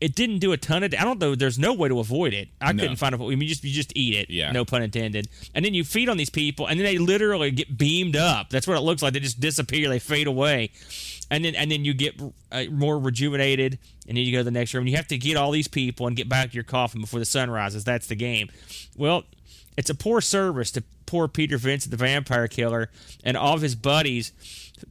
it 0.02 0.14
didn't 0.16 0.40
do 0.40 0.52
a 0.52 0.58
ton 0.58 0.84
of. 0.84 0.94
I 0.94 1.04
don't 1.04 1.20
know. 1.20 1.36
There's 1.36 1.58
no 1.58 1.74
way 1.74 1.90
to 1.90 2.00
avoid 2.00 2.34
it. 2.34 2.50
I 2.62 2.72
No. 2.74 2.82
couldn't 2.84 2.98
find 2.98 3.16
a. 3.16 3.18
you 3.18 3.38
just 3.48 3.64
you 3.64 3.72
just 3.74 3.92
eat 3.96 4.14
it. 4.16 4.30
Yeah. 4.30 4.52
No 4.52 4.66
pun 4.66 4.84
intended. 4.84 5.28
And 5.54 5.64
then 5.66 5.74
you 5.74 5.84
feed 5.84 6.10
on 6.10 6.18
these 6.18 6.30
people, 6.30 6.68
and 6.68 6.80
then 6.80 6.86
they 6.86 6.98
literally 6.98 7.52
get 7.52 7.78
beamed 7.78 8.16
up. 8.16 8.50
That's 8.50 8.68
what 8.68 8.78
it 8.78 8.82
looks 8.82 9.02
like. 9.02 9.14
They 9.14 9.20
just 9.22 9.40
disappear. 9.40 9.90
They 9.90 10.00
fade 10.00 10.28
away. 10.28 10.72
And 11.32 11.44
then, 11.44 11.56
and 11.56 11.72
then 11.72 11.84
you 11.86 11.96
get 11.96 12.22
uh, 12.52 12.66
more 12.72 13.00
rejuvenated, 13.00 13.80
and 14.08 14.16
then 14.16 14.24
you 14.26 14.32
go 14.32 14.40
to 14.40 14.44
the 14.44 14.52
next 14.52 14.74
room. 14.76 14.82
And 14.82 14.90
you 14.90 14.96
have 14.98 15.08
to 15.08 15.18
get 15.18 15.38
all 15.38 15.50
these 15.52 15.68
people 15.68 16.06
and 16.08 16.16
get 16.16 16.30
back 16.30 16.50
to 16.50 16.54
your 16.54 16.64
coffin 16.64 17.02
before 17.02 17.20
the 17.20 17.26
sun 17.26 17.50
rises. 17.50 17.84
That's 17.84 18.06
the 18.08 18.16
game. 18.16 18.50
Well, 18.96 19.24
it's 19.78 19.90
a 19.90 19.96
poor 19.96 20.22
service 20.22 20.72
to 20.72 20.84
poor 21.06 21.28
Peter 21.28 21.58
Vincent, 21.58 21.92
the 21.92 21.98
vampire 21.98 22.48
killer, 22.48 22.90
and 23.24 23.38
all 23.38 23.54
of 23.56 23.62
his 23.62 23.76
buddies. 23.76 24.32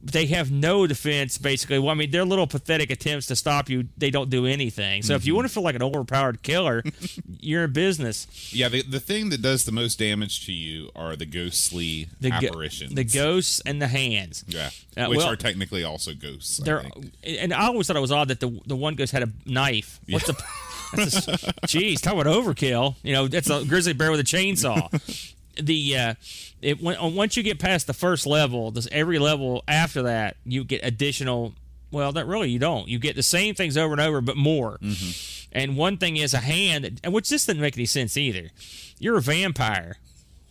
They 0.01 0.25
have 0.27 0.51
no 0.51 0.87
defense, 0.87 1.37
basically. 1.37 1.77
Well, 1.77 1.91
I 1.91 1.93
mean, 1.93 2.09
their 2.09 2.25
little 2.25 2.47
pathetic 2.47 2.89
attempts 2.89 3.27
to 3.27 3.35
stop 3.35 3.69
you, 3.69 3.87
they 3.97 4.09
don't 4.09 4.31
do 4.31 4.47
anything. 4.47 5.03
So 5.03 5.13
if 5.13 5.27
you 5.27 5.35
want 5.35 5.47
to 5.47 5.53
feel 5.53 5.61
like 5.61 5.75
an 5.75 5.83
overpowered 5.83 6.41
killer, 6.41 6.83
you're 7.39 7.65
in 7.65 7.71
business. 7.73 8.27
Yeah, 8.53 8.67
the, 8.67 8.81
the 8.81 8.99
thing 8.99 9.29
that 9.29 9.43
does 9.43 9.63
the 9.65 9.71
most 9.71 9.99
damage 9.99 10.43
to 10.47 10.51
you 10.51 10.89
are 10.95 11.15
the 11.15 11.27
ghostly 11.27 12.07
The, 12.19 12.31
go- 12.31 12.35
apparitions. 12.37 12.95
the 12.95 13.03
ghosts 13.03 13.61
and 13.63 13.79
the 13.79 13.87
hands. 13.87 14.43
Yeah, 14.47 14.71
Uh, 14.97 15.05
which 15.05 15.17
well- 15.17 15.29
are 15.31 15.35
technically 15.35 15.83
also 15.83 16.13
ghosts. 16.15 16.59
I 16.61 16.63
They're, 16.65 16.81
think. 16.81 17.11
and 17.23 17.53
I 17.53 17.67
always 17.67 17.85
thought 17.85 17.95
it 17.95 17.99
was 18.01 18.11
odd 18.11 18.29
that 18.29 18.39
the 18.39 18.59
the 18.65 18.75
one 18.75 18.95
ghost 18.95 19.11
had 19.13 19.21
a 19.23 19.29
knife. 19.45 19.99
What's 20.09 20.25
the? 20.25 20.33
That's 20.93 21.27
a, 21.27 21.37
geez, 21.67 22.01
talk 22.01 22.13
about 22.13 22.25
overkill. 22.25 22.95
You 23.03 23.13
know, 23.13 23.27
that's 23.27 23.49
a 23.49 23.63
grizzly 23.65 23.93
bear 23.93 24.11
with 24.11 24.19
a 24.19 24.23
chainsaw. 24.23 25.31
The 25.57 25.97
uh, 25.97 26.13
it 26.61 26.81
when, 26.81 26.97
uh, 26.97 27.07
once 27.07 27.37
you 27.37 27.41
get 27.43 27.59
past 27.59 27.87
the 27.87 27.93
first 27.93 28.27
level, 28.27 28.71
this 28.71 28.89
every 28.91 29.19
level 29.19 29.63
after 29.69 30.01
that, 30.01 30.35
you 30.43 30.65
get 30.65 30.81
additional. 30.83 31.53
Well, 31.91 32.11
that 32.11 32.27
really 32.27 32.49
you 32.49 32.59
don't. 32.59 32.89
You 32.89 32.99
get 32.99 33.15
the 33.15 33.23
same 33.23 33.55
things 33.55 33.77
over 33.77 33.93
and 33.93 34.01
over, 34.01 34.19
but 34.19 34.35
more. 34.35 34.79
And 35.53 35.77
one 35.77 35.95
thing 35.95 36.17
is 36.17 36.33
a 36.33 36.39
hand, 36.39 36.99
and 37.05 37.13
which 37.13 37.29
this 37.29 37.45
doesn't 37.45 37.61
make 37.61 37.77
any 37.77 37.85
sense 37.85 38.17
either. 38.17 38.49
You're 38.99 39.15
a 39.15 39.21
vampire. 39.21 39.95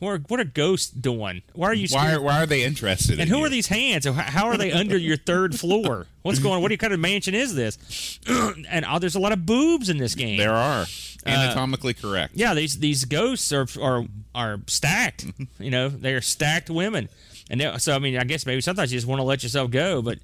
What 0.05 0.11
are, 0.12 0.19
what 0.29 0.40
are 0.40 0.45
ghosts 0.45 0.90
doing? 0.90 1.43
Why 1.55 1.69
are 1.69 1.75
you? 1.75 1.88
Why, 1.90 2.07
scared- 2.09 2.23
why 2.23 2.43
are 2.43 2.47
they 2.47 2.62
interested? 2.62 3.12
and 3.12 3.23
in 3.23 3.29
who 3.29 3.38
you? 3.38 3.45
are 3.45 3.49
these 3.49 3.67
hands? 3.69 4.05
How- 4.07 4.47
are 4.47 4.57
they 4.57 4.73
under 4.73 4.97
your 4.97 5.17
third 5.17 5.59
floor? 5.59 6.07
What's 6.23 6.38
going 6.38 6.57
on? 6.57 6.62
What 6.62 6.79
kind 6.79 6.93
of 6.93 7.01
mansion 7.01 7.35
is 7.35 7.55
this? 7.55 8.19
and 8.27 8.85
oh, 8.88 8.99
there's 8.99 9.14
a 9.14 9.21
lot 9.21 9.33
of 9.33 9.45
boobs 9.47 9.88
in 9.88 9.99
this 9.99 10.14
game. 10.14 10.37
There 10.38 10.53
are 10.53 10.87
anatomically 11.27 11.95
correct. 11.95 12.35
Uh, 12.35 12.37
yeah, 12.37 12.55
these 12.55 12.79
these 12.79 13.05
ghosts 13.05 13.53
are 13.53 13.67
are 13.81 14.05
are 14.35 14.61
stacked. 14.67 15.27
you 15.59 15.71
know, 15.71 15.88
they 15.88 16.14
are 16.14 16.21
stacked 16.21 16.71
women, 16.71 17.09
and 17.51 17.61
they- 17.61 17.79
so 17.79 17.95
I 17.95 17.99
mean, 17.99 18.17
I 18.19 18.25
guess 18.25 18.47
maybe 18.47 18.61
sometimes 18.61 18.93
you 18.93 18.99
just 18.99 19.07
want 19.09 19.19
to 19.21 19.25
let 19.25 19.43
yourself 19.43 19.71
go, 19.71 20.03
but 20.03 20.19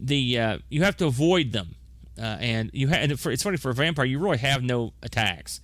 the 0.00 0.38
uh, 0.38 0.58
you 0.68 0.82
have 0.84 0.96
to 0.98 1.06
avoid 1.06 1.52
them, 1.52 1.74
uh, 2.18 2.36
and 2.40 2.70
you 2.72 2.88
have. 2.88 3.10
And 3.10 3.20
for, 3.20 3.30
it's 3.32 3.42
funny 3.42 3.56
for 3.56 3.70
a 3.70 3.74
vampire, 3.74 4.04
you 4.06 4.18
really 4.18 4.38
have 4.38 4.62
no 4.62 4.92
attacks. 5.02 5.60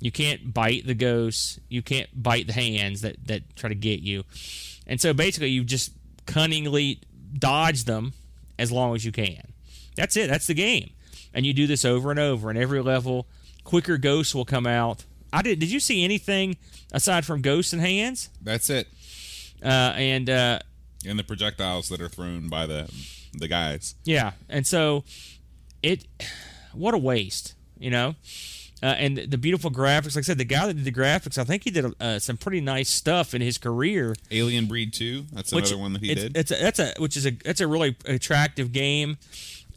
You 0.00 0.10
can't 0.10 0.52
bite 0.54 0.86
the 0.86 0.94
ghosts. 0.94 1.60
You 1.68 1.82
can't 1.82 2.08
bite 2.20 2.46
the 2.46 2.52
hands 2.54 3.02
that 3.02 3.16
that 3.26 3.54
try 3.56 3.68
to 3.68 3.74
get 3.74 4.00
you, 4.00 4.24
and 4.86 5.00
so 5.00 5.12
basically 5.12 5.50
you 5.50 5.62
just 5.64 5.92
cunningly 6.26 7.00
dodge 7.38 7.84
them 7.84 8.14
as 8.58 8.72
long 8.72 8.94
as 8.94 9.04
you 9.04 9.12
can. 9.12 9.52
That's 9.96 10.16
it. 10.16 10.28
That's 10.30 10.46
the 10.46 10.54
game, 10.54 10.90
and 11.34 11.44
you 11.44 11.52
do 11.52 11.66
this 11.66 11.84
over 11.84 12.10
and 12.10 12.18
over. 12.18 12.48
And 12.50 12.58
every 12.58 12.80
level, 12.80 13.26
quicker 13.64 13.98
ghosts 13.98 14.34
will 14.34 14.44
come 14.46 14.66
out. 14.66 15.04
I 15.32 15.42
did. 15.42 15.58
Did 15.60 15.70
you 15.70 15.80
see 15.80 16.02
anything 16.02 16.56
aside 16.92 17.24
from 17.26 17.42
ghosts 17.42 17.72
and 17.72 17.82
hands? 17.82 18.30
That's 18.42 18.70
it. 18.70 18.88
Uh, 19.62 19.92
and 19.96 20.30
uh, 20.30 20.58
And 21.06 21.18
the 21.18 21.24
projectiles 21.24 21.88
that 21.90 22.00
are 22.00 22.08
thrown 22.08 22.48
by 22.48 22.64
the 22.66 22.90
the 23.34 23.48
guys. 23.48 23.94
yeah, 24.04 24.32
and 24.48 24.66
so 24.66 25.04
it. 25.82 26.06
What 26.72 26.94
a 26.94 26.98
waste, 26.98 27.54
you 27.80 27.90
know. 27.90 28.14
Uh, 28.82 28.86
and 28.86 29.18
the 29.18 29.36
beautiful 29.36 29.70
graphics. 29.70 30.16
Like 30.16 30.18
I 30.18 30.20
said, 30.22 30.38
the 30.38 30.44
guy 30.44 30.66
that 30.66 30.74
did 30.74 30.84
the 30.84 30.92
graphics, 30.92 31.36
I 31.36 31.44
think 31.44 31.64
he 31.64 31.70
did 31.70 31.94
uh, 32.00 32.18
some 32.18 32.36
pretty 32.38 32.60
nice 32.60 32.88
stuff 32.88 33.34
in 33.34 33.42
his 33.42 33.58
career. 33.58 34.14
Alien 34.30 34.66
Breed 34.66 34.94
Two. 34.94 35.26
That's 35.32 35.52
which 35.52 35.70
another 35.70 35.82
one 35.82 35.92
that 35.94 36.02
he 36.02 36.12
it's, 36.12 36.22
did. 36.22 36.36
It's 36.36 36.50
a, 36.50 36.54
that's 36.56 36.78
a 36.78 36.94
which 36.98 37.16
is 37.16 37.26
a 37.26 37.30
that's 37.30 37.60
a 37.60 37.66
really 37.66 37.96
attractive 38.06 38.72
game, 38.72 39.18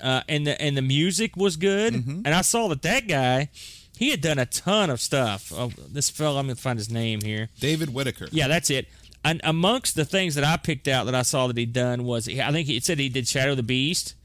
uh, 0.01 0.21
and 0.29 0.47
the 0.47 0.61
and 0.61 0.77
the 0.77 0.81
music 0.81 1.35
was 1.35 1.57
good. 1.57 1.93
Mm-hmm. 1.93 2.21
And 2.23 2.29
I 2.29 2.41
saw 2.41 2.69
that 2.69 2.81
that 2.83 3.07
guy, 3.09 3.49
he 3.97 4.11
had 4.11 4.21
done 4.21 4.39
a 4.39 4.45
ton 4.45 4.89
of 4.89 5.01
stuff. 5.01 5.51
Oh, 5.53 5.71
this 5.91 6.09
fellow, 6.09 6.39
I'm 6.39 6.45
gonna 6.45 6.55
find 6.55 6.79
his 6.79 6.89
name 6.89 7.21
here. 7.21 7.49
David 7.59 7.93
Whitaker. 7.93 8.29
Yeah, 8.31 8.47
that's 8.47 8.69
it. 8.69 8.87
And 9.25 9.41
amongst 9.43 9.95
the 9.95 10.05
things 10.05 10.35
that 10.35 10.43
I 10.43 10.57
picked 10.57 10.87
out 10.87 11.05
that 11.05 11.15
I 11.15 11.21
saw 11.21 11.47
that 11.47 11.57
he'd 11.57 11.73
done 11.73 12.03
was 12.03 12.27
I 12.27 12.51
think 12.51 12.67
he 12.67 12.79
said 12.79 12.99
he 12.99 13.09
did 13.09 13.27
Shadow 13.27 13.51
of 13.51 13.57
the 13.57 13.63
Beast. 13.63 14.15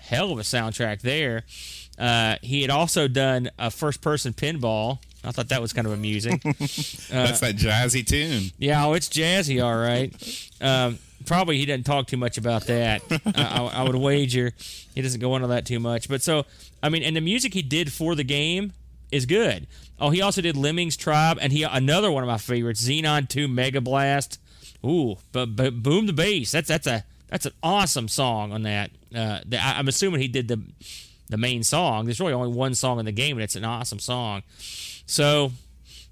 Hell 0.00 0.32
of 0.32 0.38
a 0.38 0.42
soundtrack 0.42 1.02
there. 1.02 1.44
Uh, 1.98 2.36
he 2.42 2.62
had 2.62 2.70
also 2.70 3.08
done 3.08 3.50
a 3.58 3.70
first 3.70 4.00
person 4.00 4.32
pinball. 4.32 4.98
I 5.24 5.32
thought 5.32 5.48
that 5.48 5.60
was 5.60 5.72
kind 5.72 5.86
of 5.86 5.92
amusing. 5.92 6.38
That's 6.44 7.40
that 7.40 7.56
jazzy 7.56 8.06
tune. 8.06 8.52
Yeah, 8.58 8.86
oh, 8.86 8.92
it's 8.92 9.08
jazzy, 9.08 9.62
all 9.62 9.76
right. 9.76 10.14
Um, 10.60 10.98
probably 11.26 11.58
he 11.58 11.66
doesn't 11.66 11.84
talk 11.84 12.06
too 12.06 12.16
much 12.16 12.38
about 12.38 12.66
that. 12.66 13.02
I, 13.10 13.20
I, 13.34 13.80
I 13.80 13.82
would 13.82 13.96
wager 13.96 14.52
he 14.98 15.02
doesn't 15.02 15.20
go 15.20 15.36
into 15.36 15.48
that 15.48 15.64
too 15.64 15.78
much. 15.78 16.08
But 16.08 16.22
so, 16.22 16.44
I 16.82 16.88
mean, 16.88 17.04
and 17.04 17.14
the 17.14 17.20
music 17.20 17.54
he 17.54 17.62
did 17.62 17.92
for 17.92 18.16
the 18.16 18.24
game 18.24 18.72
is 19.12 19.26
good. 19.26 19.68
Oh, 20.00 20.10
he 20.10 20.20
also 20.20 20.40
did 20.40 20.56
Lemmings 20.56 20.96
Tribe, 20.96 21.38
and 21.40 21.52
he 21.52 21.62
another 21.62 22.10
one 22.10 22.24
of 22.24 22.28
my 22.28 22.38
favorites, 22.38 22.84
Xenon 22.84 23.28
Two 23.28 23.46
Mega 23.46 23.80
Blast. 23.80 24.40
Ooh, 24.84 25.16
but, 25.30 25.54
but 25.56 25.82
Bomb 25.82 26.06
the 26.06 26.12
Bass. 26.12 26.50
That's 26.50 26.66
that's 26.66 26.86
a 26.86 27.04
that's 27.28 27.46
an 27.46 27.52
awesome 27.62 28.08
song 28.08 28.52
on 28.52 28.62
that. 28.62 28.90
Uh, 29.14 29.40
the, 29.46 29.58
I, 29.64 29.78
I'm 29.78 29.86
assuming 29.86 30.20
he 30.20 30.28
did 30.28 30.48
the 30.48 30.60
the 31.28 31.36
main 31.36 31.62
song. 31.62 32.04
There's 32.04 32.20
really 32.20 32.32
only 32.32 32.48
one 32.52 32.74
song 32.74 32.98
in 32.98 33.04
the 33.04 33.12
game, 33.12 33.36
and 33.36 33.42
it's 33.44 33.56
an 33.56 33.64
awesome 33.64 33.98
song. 33.98 34.42
So, 35.06 35.52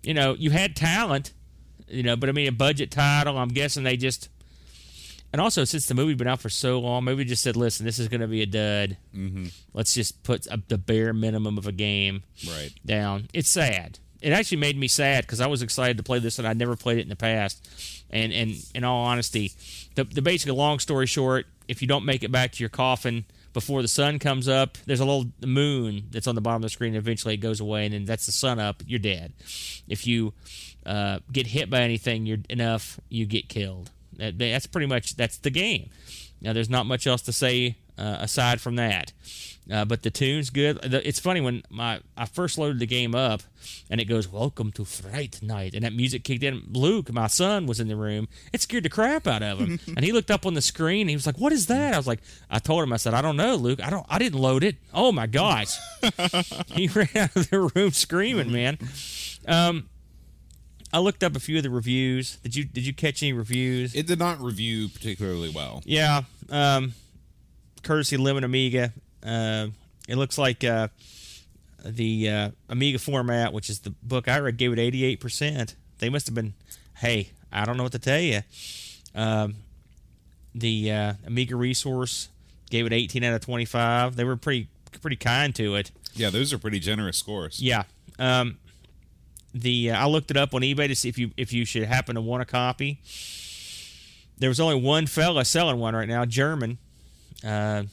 you 0.02 0.14
know, 0.14 0.34
you 0.34 0.50
had 0.50 0.76
talent, 0.76 1.32
you 1.88 2.02
know, 2.02 2.16
but 2.16 2.28
I 2.28 2.32
mean, 2.32 2.48
a 2.48 2.52
budget 2.52 2.90
title. 2.90 3.38
I'm 3.38 3.48
guessing 3.48 3.82
they 3.84 3.96
just, 3.96 4.28
and 5.32 5.40
also 5.40 5.64
since 5.64 5.86
the 5.86 5.94
movie's 5.94 6.16
been 6.16 6.28
out 6.28 6.40
for 6.40 6.48
so 6.48 6.78
long, 6.80 7.04
maybe 7.04 7.24
just 7.24 7.42
said, 7.42 7.56
listen, 7.56 7.84
this 7.86 7.98
is 7.98 8.08
going 8.08 8.20
to 8.20 8.26
be 8.28 8.42
a 8.42 8.46
dud. 8.46 8.96
Mm-hmm. 9.14 9.46
Let's 9.74 9.94
just 9.94 10.22
put 10.22 10.46
a, 10.46 10.62
the 10.68 10.78
bare 10.78 11.12
minimum 11.12 11.58
of 11.58 11.66
a 11.66 11.72
game 11.72 12.22
Right. 12.48 12.70
down. 12.84 13.28
It's 13.32 13.48
sad. 13.50 13.98
It 14.22 14.32
actually 14.32 14.56
made 14.58 14.78
me 14.78 14.88
sad 14.88 15.24
because 15.24 15.40
I 15.40 15.46
was 15.46 15.60
excited 15.62 15.98
to 15.98 16.02
play 16.02 16.18
this 16.18 16.38
and 16.38 16.48
I'd 16.48 16.56
never 16.56 16.74
played 16.74 16.98
it 16.98 17.02
in 17.02 17.08
the 17.10 17.16
past. 17.16 17.68
And 18.10 18.32
and 18.32 18.54
in 18.74 18.82
all 18.82 19.04
honesty, 19.04 19.52
the, 19.94 20.04
the 20.04 20.22
basically 20.22 20.56
long 20.56 20.78
story 20.78 21.06
short, 21.06 21.46
if 21.68 21.82
you 21.82 21.88
don't 21.88 22.04
make 22.04 22.22
it 22.22 22.32
back 22.32 22.52
to 22.52 22.60
your 22.62 22.70
coffin 22.70 23.24
before 23.56 23.80
the 23.80 23.88
sun 23.88 24.18
comes 24.18 24.48
up, 24.48 24.76
there's 24.84 25.00
a 25.00 25.04
little 25.06 25.32
moon 25.42 26.08
that's 26.10 26.26
on 26.26 26.34
the 26.34 26.42
bottom 26.42 26.56
of 26.56 26.62
the 26.62 26.68
screen. 26.68 26.94
Eventually, 26.94 27.32
it 27.32 27.38
goes 27.38 27.58
away, 27.58 27.86
and 27.86 27.94
then 27.94 28.04
that's 28.04 28.26
the 28.26 28.32
sun 28.32 28.58
up. 28.58 28.82
You're 28.86 28.98
dead. 28.98 29.32
If 29.88 30.06
you 30.06 30.34
uh, 30.84 31.20
get 31.32 31.46
hit 31.46 31.70
by 31.70 31.80
anything, 31.80 32.26
you're 32.26 32.40
enough, 32.50 33.00
you 33.08 33.24
get 33.24 33.48
killed. 33.48 33.90
That, 34.18 34.38
that's 34.38 34.66
pretty 34.66 34.88
much 34.88 35.16
that's 35.16 35.38
the 35.38 35.48
game. 35.48 35.88
Now, 36.42 36.52
there's 36.52 36.68
not 36.68 36.84
much 36.84 37.06
else 37.06 37.22
to 37.22 37.32
say 37.32 37.78
uh, 37.98 38.16
aside 38.20 38.60
from 38.60 38.76
that. 38.76 39.12
Uh, 39.68 39.84
but 39.84 40.02
the 40.04 40.10
tune's 40.10 40.50
good. 40.50 40.80
The- 40.80 41.06
It's 41.06 41.18
funny 41.18 41.40
when 41.40 41.64
my 41.70 41.98
I 42.16 42.26
first 42.26 42.56
loaded 42.56 42.78
the 42.78 42.86
game 42.86 43.16
up, 43.16 43.42
and 43.90 44.00
it 44.00 44.04
goes 44.04 44.28
"Welcome 44.28 44.70
to 44.72 44.84
Fright 44.84 45.42
Night," 45.42 45.74
and 45.74 45.82
that 45.84 45.92
music 45.92 46.22
kicked 46.22 46.44
in. 46.44 46.62
Luke, 46.72 47.12
my 47.12 47.26
son, 47.26 47.66
was 47.66 47.80
in 47.80 47.88
the 47.88 47.96
room. 47.96 48.28
It 48.52 48.60
scared 48.62 48.84
the 48.84 48.88
crap 48.88 49.26
out 49.26 49.42
of 49.42 49.58
him, 49.58 49.80
and 49.96 50.04
he 50.04 50.12
looked 50.12 50.30
up 50.30 50.46
on 50.46 50.54
the 50.54 50.62
screen. 50.62 51.00
And 51.02 51.10
he 51.10 51.16
was 51.16 51.26
like, 51.26 51.38
"What 51.38 51.52
is 51.52 51.66
that?" 51.66 51.94
I 51.94 51.96
was 51.96 52.06
like, 52.06 52.20
"I 52.48 52.60
told 52.60 52.84
him. 52.84 52.92
I 52.92 52.96
said, 52.96 53.12
I 53.12 53.22
don't 53.22 53.36
know, 53.36 53.56
Luke. 53.56 53.82
I 53.82 53.90
don't. 53.90 54.06
I 54.08 54.20
didn't 54.20 54.38
load 54.40 54.62
it. 54.62 54.76
Oh 54.94 55.10
my 55.10 55.26
gosh!" 55.26 55.76
he 56.68 56.86
ran 56.86 57.08
out 57.16 57.34
of 57.34 57.50
the 57.50 57.68
room 57.74 57.90
screaming, 57.90 58.52
man. 58.52 58.78
Um, 59.48 59.88
I 60.92 61.00
looked 61.00 61.24
up 61.24 61.34
a 61.34 61.40
few 61.40 61.56
of 61.56 61.64
the 61.64 61.70
reviews. 61.70 62.36
Did 62.36 62.54
you 62.54 62.64
Did 62.64 62.86
you 62.86 62.94
catch 62.94 63.20
any 63.20 63.32
reviews? 63.32 63.96
It 63.96 64.06
did 64.06 64.20
not 64.20 64.40
review 64.40 64.88
particularly 64.88 65.48
well. 65.50 65.82
Yeah, 65.84 66.22
um, 66.50 66.94
courtesy 67.86 68.16
Lemon 68.16 68.44
Amiga. 68.44 68.92
Uh, 69.24 69.68
it 70.08 70.16
looks 70.16 70.36
like 70.38 70.62
uh, 70.64 70.88
the 71.84 72.28
uh, 72.28 72.50
Amiga 72.68 72.98
format, 72.98 73.52
which 73.52 73.70
is 73.70 73.80
the 73.80 73.90
book 74.02 74.28
I 74.28 74.38
read, 74.38 74.56
gave 74.56 74.72
it 74.72 74.78
eighty 74.78 75.04
eight 75.04 75.20
percent. 75.20 75.76
They 75.98 76.10
must 76.10 76.26
have 76.26 76.34
been. 76.34 76.54
Hey, 76.96 77.30
I 77.52 77.64
don't 77.64 77.76
know 77.76 77.82
what 77.82 77.92
to 77.92 77.98
tell 77.98 78.20
you. 78.20 78.40
Um, 79.14 79.56
the 80.54 80.90
uh, 80.90 81.12
Amiga 81.26 81.56
resource 81.56 82.28
gave 82.70 82.86
it 82.86 82.92
eighteen 82.92 83.24
out 83.24 83.34
of 83.34 83.40
twenty 83.40 83.64
five. 83.64 84.16
They 84.16 84.24
were 84.24 84.36
pretty 84.36 84.68
pretty 85.00 85.16
kind 85.16 85.54
to 85.54 85.76
it. 85.76 85.90
Yeah, 86.14 86.30
those 86.30 86.52
are 86.52 86.58
pretty 86.58 86.80
generous 86.80 87.18
scores. 87.18 87.60
Yeah. 87.62 87.84
Um, 88.18 88.58
the 89.54 89.90
uh, 89.90 89.98
I 89.98 90.06
looked 90.06 90.30
it 90.30 90.36
up 90.36 90.54
on 90.54 90.62
eBay 90.62 90.88
to 90.88 90.94
see 90.94 91.08
if 91.08 91.18
you 91.18 91.30
if 91.36 91.52
you 91.52 91.64
should 91.64 91.84
happen 91.84 92.14
to 92.14 92.20
want 92.20 92.42
a 92.42 92.46
copy. 92.46 93.00
There 94.38 94.50
was 94.50 94.60
only 94.60 94.80
one 94.80 95.06
fella 95.06 95.44
selling 95.44 95.78
one 95.78 95.94
right 95.94 96.08
now, 96.08 96.24
German. 96.26 96.78
Uh, 97.44 97.84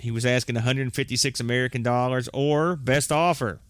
he 0.00 0.10
was 0.10 0.26
asking 0.26 0.56
156 0.56 1.40
American 1.40 1.82
dollars 1.82 2.28
or 2.34 2.76
best 2.76 3.10
offer. 3.10 3.60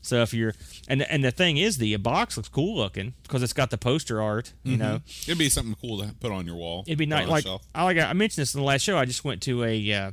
So 0.00 0.22
if 0.22 0.32
you're 0.32 0.54
and 0.86 1.02
and 1.02 1.24
the 1.24 1.30
thing 1.32 1.56
is, 1.56 1.78
the 1.78 1.96
box 1.96 2.36
looks 2.36 2.48
cool 2.48 2.76
looking 2.76 3.14
because 3.24 3.42
it's 3.42 3.52
got 3.52 3.70
the 3.70 3.78
poster 3.78 4.22
art. 4.22 4.52
You 4.62 4.76
know, 4.76 5.00
It'd 5.22 5.38
be 5.38 5.48
something 5.48 5.74
cool 5.80 6.00
to 6.02 6.14
put 6.14 6.30
on 6.30 6.46
your 6.46 6.54
wall. 6.56 6.84
It'd 6.86 6.98
be 6.98 7.06
nice. 7.06 7.26
Like. 7.28 7.46
I 7.74 7.84
like 7.84 7.98
I 7.98 8.12
mentioned 8.12 8.42
this 8.42 8.54
in 8.54 8.60
the 8.60 8.66
last 8.66 8.82
show. 8.82 8.96
I 8.96 9.06
just 9.06 9.24
went 9.24 9.42
to 9.42 9.64
a 9.64 9.92
uh, 9.92 10.10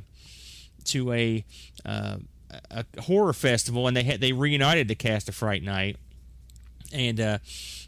to 0.86 1.12
a 1.12 1.44
uh, 1.84 2.16
a 2.70 2.84
horror 3.02 3.32
festival, 3.32 3.86
and 3.86 3.96
they 3.96 4.02
had 4.02 4.20
they 4.20 4.32
reunited 4.32 4.88
the 4.88 4.96
cast 4.96 5.28
of 5.28 5.34
Fright 5.36 5.62
Night, 5.62 5.96
and 6.92 7.20
uh, 7.20 7.38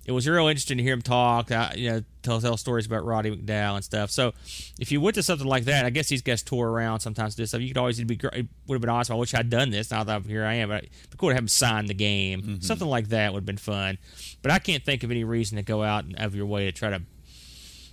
it 0.04 0.12
was 0.12 0.28
real 0.28 0.46
interesting 0.48 0.78
to 0.78 0.82
hear 0.82 0.94
him 0.94 1.02
talk. 1.02 1.50
Uh, 1.50 1.70
you 1.74 1.90
know, 1.90 2.02
tell 2.22 2.40
tell 2.40 2.56
stories 2.56 2.86
about 2.86 3.04
Roddy 3.04 3.30
McDowall 3.30 3.76
and 3.76 3.84
stuff. 3.84 4.10
So 4.10 4.32
if 4.78 4.90
you 4.90 5.00
went 5.00 5.14
to 5.14 5.22
something 5.22 5.46
like 5.46 5.64
that, 5.64 5.84
I 5.84 5.90
guess 5.90 6.08
these 6.08 6.22
guys 6.22 6.42
tour 6.42 6.70
around 6.70 7.00
sometimes. 7.00 7.34
Do 7.34 7.46
stuff. 7.46 7.60
You 7.60 7.68
could 7.68 7.78
always 7.78 8.02
be 8.02 8.16
great. 8.16 8.34
It 8.34 8.46
would 8.66 8.76
have 8.76 8.80
been 8.80 8.90
awesome. 8.90 9.16
I 9.16 9.18
wish 9.18 9.34
I'd 9.34 9.50
done 9.50 9.70
this. 9.70 9.90
Now 9.90 10.04
that 10.04 10.14
I'm 10.14 10.24
here, 10.24 10.44
I 10.44 10.54
am. 10.54 10.68
But 10.68 10.84
it'd 10.84 11.10
be 11.10 11.16
cool 11.16 11.30
to 11.30 11.34
have 11.34 11.44
him 11.44 11.48
sign 11.48 11.86
the 11.86 11.94
game. 11.94 12.60
Something 12.60 12.88
like 12.88 13.08
that 13.08 13.32
would 13.32 13.40
have 13.40 13.46
been 13.46 13.56
fun. 13.56 13.98
But 14.42 14.50
I 14.50 14.58
can't 14.58 14.84
think 14.84 15.02
of 15.04 15.10
any 15.10 15.24
reason 15.24 15.56
to 15.56 15.62
go 15.62 15.82
out 15.82 16.04
and 16.04 16.18
of 16.18 16.34
your 16.34 16.46
way 16.46 16.64
to 16.66 16.72
try 16.72 16.90
to 16.90 17.02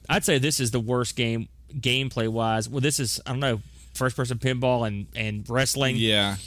I'd 0.10 0.26
say 0.26 0.40
this 0.40 0.60
is 0.60 0.72
the 0.72 0.80
worst 0.80 1.16
game 1.16 1.50
gameplay 1.72 2.28
wise. 2.28 2.68
Well, 2.68 2.82
this 2.82 3.00
is 3.00 3.22
I 3.26 3.30
don't 3.32 3.40
know 3.40 3.62
first 3.94 4.16
person 4.16 4.40
pinball 4.40 4.88
and 4.88 5.08
and 5.16 5.48
wrestling. 5.48 5.96
Yeah, 5.98 6.38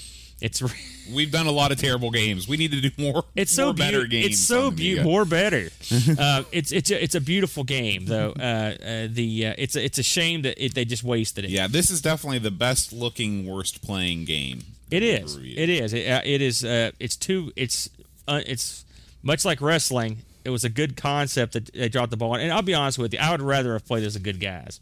It's 0.42 0.62
we've 1.12 1.30
done 1.30 1.46
a 1.46 1.52
lot 1.52 1.72
of 1.72 1.78
terrible 1.78 2.10
games. 2.10 2.48
We 2.48 2.56
need 2.56 2.72
to 2.72 2.80
do 2.80 2.90
more. 2.98 3.24
it's 3.36 3.52
so 3.52 3.66
more 3.66 3.74
better 3.74 4.06
games. 4.06 4.26
It's 4.26 4.46
so 4.46 4.66
on 4.66 4.74
the 4.74 4.94
beau- 4.96 5.00
Amiga. 5.00 5.04
more 5.04 5.24
better. 5.24 5.70
uh, 6.18 6.42
it's 6.52 6.72
it's 6.72 6.90
a, 6.90 7.02
it's 7.02 7.14
a 7.14 7.20
beautiful 7.20 7.64
game 7.64 8.06
though. 8.06 8.32
Uh, 8.38 8.42
uh, 8.42 9.08
the 9.10 9.46
uh, 9.46 9.54
it's 9.56 9.76
a, 9.76 9.84
it's 9.84 9.98
a 9.98 10.02
shame 10.02 10.42
that 10.42 10.62
it, 10.62 10.74
they 10.74 10.84
just 10.84 11.04
wasted 11.04 11.44
it. 11.44 11.50
Yeah, 11.50 11.68
this 11.68 11.90
is 11.90 12.02
definitely 12.02 12.40
the 12.40 12.50
best 12.50 12.92
looking, 12.92 13.46
worst 13.46 13.82
playing 13.82 14.24
game. 14.24 14.64
It 14.90 15.02
is. 15.02 15.36
It 15.36 15.70
is. 15.70 15.94
It, 15.94 16.10
uh, 16.10 16.20
it 16.24 16.42
is. 16.42 16.64
Uh, 16.64 16.90
it's 16.98 17.16
too. 17.16 17.52
It's. 17.56 17.88
Uh, 18.28 18.40
it's 18.46 18.84
much 19.22 19.44
like 19.44 19.60
wrestling. 19.60 20.18
It 20.44 20.50
was 20.50 20.64
a 20.64 20.68
good 20.68 20.96
concept 20.96 21.52
that 21.52 21.72
they 21.72 21.88
dropped 21.88 22.10
the 22.10 22.16
ball 22.16 22.32
on. 22.32 22.40
And 22.40 22.52
I'll 22.52 22.62
be 22.62 22.74
honest 22.74 22.98
with 22.98 23.12
you, 23.12 23.20
I 23.20 23.30
would 23.30 23.42
rather 23.42 23.72
have 23.74 23.86
played 23.86 24.04
as 24.04 24.16
a 24.16 24.20
good 24.20 24.40
guys. 24.40 24.80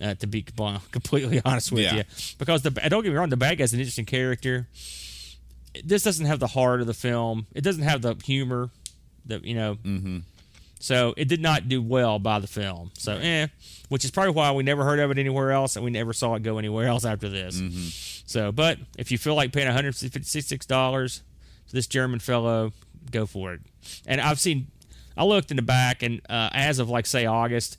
Uh, 0.00 0.14
to 0.14 0.26
be 0.26 0.42
completely 0.90 1.40
honest 1.44 1.70
with 1.70 1.82
Yeah. 1.84 1.94
you, 1.96 2.04
because 2.38 2.62
the 2.62 2.70
don't 2.70 3.02
get 3.02 3.10
me 3.10 3.16
wrong, 3.16 3.28
the 3.28 3.36
bad 3.36 3.58
guy's 3.58 3.72
an 3.72 3.78
interesting 3.78 4.06
character. 4.06 4.66
This 5.84 6.02
doesn't 6.02 6.26
have 6.26 6.38
the 6.40 6.46
heart 6.48 6.80
of 6.80 6.86
the 6.86 6.94
film. 6.94 7.46
It 7.54 7.60
doesn't 7.62 7.82
have 7.82 8.02
the 8.02 8.14
humor. 8.24 8.70
That 9.26 9.44
you 9.44 9.54
know. 9.54 9.76
Mm-hmm. 9.76 10.18
So 10.80 11.14
it 11.16 11.28
did 11.28 11.40
not 11.40 11.68
do 11.68 11.80
well 11.80 12.18
by 12.18 12.40
the 12.40 12.48
film. 12.48 12.90
So 12.94 13.12
eh, 13.12 13.46
which 13.88 14.04
is 14.04 14.10
probably 14.10 14.32
why 14.32 14.50
we 14.50 14.64
never 14.64 14.82
heard 14.84 14.98
of 14.98 15.12
it 15.12 15.18
anywhere 15.18 15.52
else, 15.52 15.76
and 15.76 15.84
we 15.84 15.92
never 15.92 16.12
saw 16.12 16.34
it 16.34 16.42
go 16.42 16.58
anywhere 16.58 16.88
else 16.88 17.04
after 17.04 17.28
this. 17.28 18.22
So, 18.26 18.50
but 18.50 18.78
if 18.98 19.12
you 19.12 19.18
feel 19.18 19.36
like 19.36 19.52
paying 19.52 19.68
156 19.68 20.66
dollars 20.66 21.22
for 21.66 21.72
this 21.76 21.86
German 21.86 22.18
fellow, 22.18 22.72
go 23.12 23.26
for 23.26 23.52
it. 23.54 23.60
And 24.06 24.20
I've 24.20 24.40
seen, 24.40 24.66
I 25.16 25.24
looked 25.24 25.50
in 25.50 25.56
the 25.56 25.62
back, 25.62 26.02
and 26.02 26.20
uh, 26.28 26.50
as 26.52 26.78
of 26.78 26.88
like 26.88 27.06
say 27.06 27.26
August, 27.26 27.78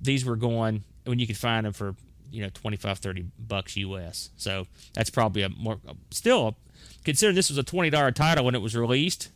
these 0.00 0.24
were 0.24 0.36
going 0.36 0.84
when 1.04 1.18
you 1.18 1.26
could 1.26 1.36
find 1.36 1.66
them 1.66 1.72
for 1.72 1.94
you 2.30 2.42
know 2.42 2.50
25 2.52 2.98
30 2.98 3.26
bucks 3.38 3.76
us 3.76 4.30
so 4.36 4.66
that's 4.92 5.08
probably 5.08 5.42
a 5.42 5.48
more 5.48 5.78
still 6.10 6.56
considering 7.04 7.36
this 7.36 7.48
was 7.48 7.58
a 7.58 7.62
$20 7.62 8.14
title 8.14 8.44
when 8.44 8.54
it 8.56 8.62
was 8.62 8.74
released 8.74 9.30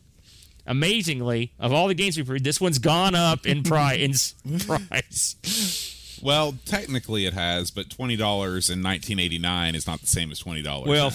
amazingly 0.67 1.53
of 1.59 1.71
all 1.71 1.87
the 1.87 1.93
games 1.93 2.17
we've 2.17 2.29
read 2.29 2.43
this 2.43 2.59
one's 2.59 2.77
gone 2.77 3.15
up 3.15 3.45
in 3.45 3.63
price 3.63 4.35
in 4.45 4.59
price. 4.59 5.35
Well, 6.21 6.55
technically 6.65 7.25
it 7.25 7.33
has, 7.33 7.71
but 7.71 7.89
twenty 7.89 8.17
dollars 8.17 8.69
in 8.69 8.81
nineteen 8.81 9.19
eighty 9.19 9.39
nine 9.39 9.73
is 9.73 9.87
not 9.87 10.01
the 10.01 10.07
same 10.07 10.31
as 10.31 10.39
twenty 10.39 10.61
dollars 10.61 10.89
Well, 10.89 11.13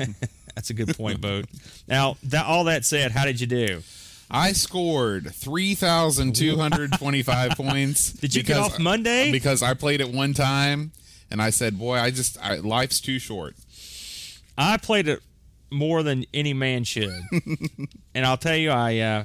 now. 0.00 0.06
that's 0.56 0.70
a 0.70 0.74
good 0.74 0.96
point 0.96 1.20
boat. 1.20 1.44
Now 1.86 2.16
that 2.24 2.46
all 2.46 2.64
that 2.64 2.84
said 2.84 3.12
how 3.12 3.24
did 3.24 3.40
you 3.40 3.46
do 3.46 3.82
I 4.30 4.52
scored 4.52 5.34
three 5.34 5.74
thousand 5.74 6.34
two 6.36 6.56
hundred 6.56 6.92
twenty 6.92 7.22
five 7.22 7.50
points. 7.56 8.12
Did 8.12 8.34
you 8.34 8.42
get 8.42 8.56
off 8.58 8.78
Monday? 8.78 9.32
Because 9.32 9.62
I 9.62 9.74
played 9.74 10.00
it 10.00 10.10
one 10.12 10.34
time, 10.34 10.92
and 11.30 11.42
I 11.42 11.50
said, 11.50 11.78
"Boy, 11.78 11.96
I 11.96 12.10
just 12.10 12.38
I, 12.42 12.56
life's 12.56 13.00
too 13.00 13.18
short." 13.18 13.54
I 14.56 14.76
played 14.76 15.08
it 15.08 15.20
more 15.70 16.02
than 16.02 16.24
any 16.34 16.52
man 16.52 16.84
should, 16.84 17.22
and 18.14 18.26
I'll 18.26 18.36
tell 18.36 18.56
you, 18.56 18.70
I 18.70 18.98
uh, 18.98 19.24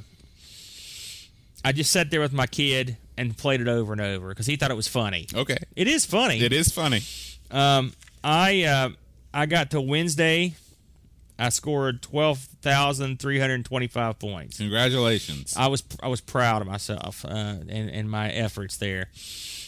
I 1.63 1.71
just 1.71 1.91
sat 1.91 2.09
there 2.11 2.21
with 2.21 2.33
my 2.33 2.47
kid 2.47 2.97
and 3.17 3.35
played 3.37 3.61
it 3.61 3.67
over 3.67 3.91
and 3.93 4.01
over 4.01 4.29
because 4.29 4.45
he 4.47 4.55
thought 4.55 4.71
it 4.71 4.75
was 4.75 4.87
funny. 4.87 5.27
Okay, 5.33 5.57
It 5.75 5.87
is 5.87 6.05
funny. 6.05 6.41
it 6.41 6.51
is 6.53 6.71
funny. 6.71 7.01
Um, 7.51 7.93
I 8.23 8.63
uh, 8.63 8.89
I 9.33 9.45
got 9.45 9.71
to 9.71 9.81
Wednesday. 9.81 10.55
I 11.37 11.49
scored 11.49 12.01
twelve 12.01 12.39
thousand 12.39 13.19
three 13.19 13.39
hundred 13.39 13.65
twenty-five 13.65 14.19
points. 14.19 14.57
Congratulations. 14.57 15.55
I 15.57 15.67
was 15.67 15.83
I 16.01 16.07
was 16.07 16.21
proud 16.21 16.61
of 16.61 16.67
myself 16.67 17.25
uh, 17.25 17.27
and 17.27 17.89
and 17.89 18.09
my 18.09 18.29
efforts 18.29 18.77
there. 18.77 19.09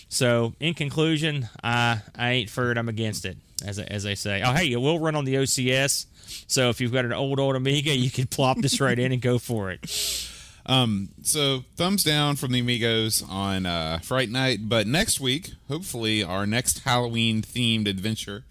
So 0.10 0.53
in 0.60 0.73
conclusion, 0.73 1.49
I 1.63 2.01
I 2.15 2.32
ain't 2.32 2.49
for 2.49 2.71
it. 2.71 2.77
I'm 2.77 2.89
against 2.89 3.25
it, 3.25 3.38
as 3.65 3.80
as 3.80 4.03
they 4.03 4.15
say. 4.15 4.41
Oh 4.43 4.53
hey, 4.53 4.71
it 4.71 4.77
will 4.77 4.99
run 4.99 5.15
on 5.15 5.25
the 5.25 5.36
OCS. 5.36 6.06
So 6.47 6.69
if 6.69 6.80
you've 6.82 6.93
got 6.93 7.06
an 7.06 7.13
old 7.13 7.39
old 7.39 7.56
Amiga, 7.56 7.95
you 7.95 8.12
can 8.12 8.27
plop 8.27 8.58
this 8.58 8.80
right 8.80 8.97
in 8.97 9.12
and 9.12 9.21
go 9.21 9.38
for 9.39 9.71
it. 9.71 10.34
Um, 10.69 11.10
so 11.21 11.63
thumbs 11.77 12.03
down 12.03 12.36
from 12.36 12.51
the 12.51 12.60
Amigos 12.60 13.23
on 13.27 13.65
uh, 13.65 13.99
Fright 14.03 14.30
Night. 14.30 14.67
But 14.67 14.86
next 14.86 15.19
week, 15.19 15.51
hopefully, 15.69 16.23
our 16.23 16.45
next 16.45 16.80
Halloween 16.80 17.41
themed 17.41 17.88
adventure 17.88 18.43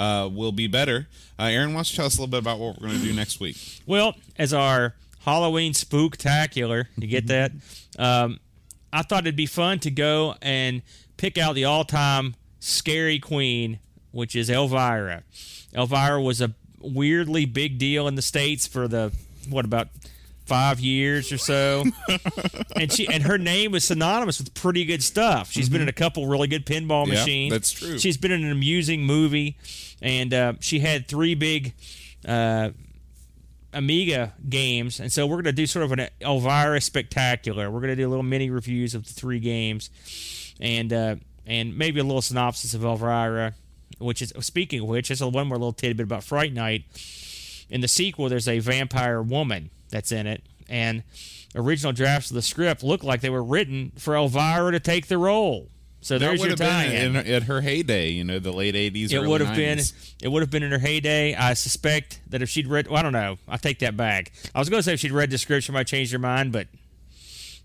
uh, 0.00 0.28
will 0.28 0.52
be 0.52 0.66
better. 0.66 1.06
Uh, 1.38 1.44
Aaron, 1.44 1.70
why 1.70 1.78
don't 1.78 1.90
you 1.92 1.96
tell 1.96 2.06
us 2.06 2.16
a 2.16 2.20
little 2.20 2.30
bit 2.30 2.38
about 2.38 2.58
what 2.58 2.80
we're 2.80 2.88
going 2.88 3.00
to 3.00 3.06
do 3.06 3.12
next 3.12 3.38
week? 3.38 3.56
Well, 3.86 4.14
as 4.38 4.54
our 4.54 4.94
Halloween 5.20 5.74
spooktacular, 5.74 6.86
you 6.96 7.06
get 7.06 7.26
that? 7.26 7.52
Um, 7.98 8.40
I 8.92 9.02
thought 9.02 9.24
it'd 9.24 9.36
be 9.36 9.46
fun 9.46 9.78
to 9.80 9.90
go 9.90 10.36
and 10.40 10.80
pick 11.18 11.36
out 11.36 11.54
the 11.54 11.66
all-time 11.66 12.34
scary 12.60 13.18
queen, 13.18 13.78
which 14.10 14.34
is 14.34 14.48
Elvira. 14.48 15.22
Elvira 15.74 16.20
was 16.20 16.40
a 16.40 16.54
weirdly 16.80 17.44
big 17.44 17.78
deal 17.78 18.08
in 18.08 18.14
the 18.14 18.22
states 18.22 18.66
for 18.66 18.88
the 18.88 19.12
what 19.50 19.66
about 19.66 19.88
five 20.50 20.80
years 20.80 21.30
or 21.32 21.38
so, 21.38 21.84
and 22.76 22.92
she 22.92 23.06
and 23.06 23.22
her 23.22 23.38
name 23.38 23.74
is 23.76 23.84
synonymous 23.84 24.38
with 24.40 24.52
pretty 24.52 24.84
good 24.84 25.00
stuff. 25.02 25.52
She's 25.52 25.68
been 25.68 25.80
in 25.80 25.88
a 25.88 25.92
couple 25.92 26.26
really 26.26 26.48
good 26.48 26.66
pinball 26.66 27.06
Yeah, 27.06 27.14
machines. 27.14 27.52
that's 27.52 27.70
true. 27.70 27.98
She's 27.98 28.16
been 28.16 28.32
in 28.32 28.44
an 28.44 28.50
amusing 28.50 29.04
movie, 29.04 29.56
and 30.02 30.34
uh, 30.34 30.52
she 30.60 30.80
had 30.80 31.06
three 31.08 31.34
big. 31.34 31.72
Uh, 32.26 32.70
Amiga 33.72 34.32
games, 34.48 34.98
and 34.98 35.12
so 35.12 35.28
we're 35.28 35.36
going 35.36 35.44
to 35.44 35.52
do 35.52 35.64
sort 35.64 35.84
of 35.84 35.92
an 35.92 36.08
Elvira 36.20 36.80
spectacular. 36.80 37.70
We're 37.70 37.78
going 37.78 37.90
to 37.90 37.96
do 37.96 38.08
a 38.08 38.10
little 38.10 38.24
mini 38.24 38.50
reviews 38.50 38.96
of 38.96 39.06
the 39.06 39.12
three 39.12 39.38
games, 39.38 39.90
and 40.58 40.92
uh, 40.92 41.14
and 41.46 41.78
maybe 41.78 42.00
a 42.00 42.02
little 42.02 42.20
synopsis 42.20 42.74
of 42.74 42.82
Elvira, 42.84 43.54
which 44.00 44.22
is 44.22 44.32
speaking 44.40 44.80
of 44.80 44.88
which, 44.88 45.06
there's 45.06 45.20
a 45.20 45.28
one 45.28 45.46
more 45.46 45.56
little 45.56 45.72
tidbit 45.72 46.02
about 46.02 46.24
Fright 46.24 46.52
Night. 46.52 46.82
In 47.70 47.80
the 47.80 47.86
sequel, 47.86 48.28
there's 48.28 48.48
a 48.48 48.58
vampire 48.58 49.22
woman 49.22 49.70
that's 49.90 50.12
in 50.12 50.26
it, 50.26 50.42
and 50.68 51.02
original 51.54 51.92
drafts 51.92 52.30
of 52.30 52.34
the 52.36 52.42
script 52.42 52.82
look 52.82 53.02
like 53.02 53.20
they 53.20 53.30
were 53.30 53.42
written 53.42 53.92
for 53.98 54.14
Elvira 54.14 54.72
to 54.72 54.80
take 54.80 55.06
the 55.08 55.18
role. 55.18 55.68
So 56.02 56.14
that 56.14 56.26
there's 56.26 56.40
would 56.40 56.46
your 56.46 56.50
have 56.52 56.58
been 56.58 56.90
tie-in. 56.92 57.16
in, 57.16 57.34
at 57.34 57.42
her 57.42 57.60
heyday, 57.60 58.08
you 58.10 58.24
know, 58.24 58.38
the 58.38 58.52
late 58.52 58.74
'80s. 58.74 59.12
it 59.12 59.16
early 59.18 59.28
would 59.28 59.40
have 59.42 59.54
been 59.54 59.78
it 60.22 60.28
would 60.28 60.40
have 60.40 60.50
been 60.50 60.62
in 60.62 60.70
her 60.72 60.78
heyday. 60.78 61.34
I 61.34 61.52
suspect 61.52 62.20
that 62.28 62.40
if 62.40 62.48
she'd 62.48 62.66
read, 62.66 62.88
well, 62.88 62.96
I 62.98 63.02
don't 63.02 63.12
know. 63.12 63.36
I 63.46 63.58
take 63.58 63.80
that 63.80 63.98
back. 63.98 64.32
I 64.54 64.58
was 64.58 64.70
going 64.70 64.78
to 64.78 64.82
say 64.82 64.94
if 64.94 65.00
she'd 65.00 65.12
read 65.12 65.30
the 65.30 65.36
script, 65.36 65.64
she 65.64 65.72
might 65.72 65.86
change 65.86 66.10
her 66.12 66.18
mind, 66.18 66.52
but 66.52 66.68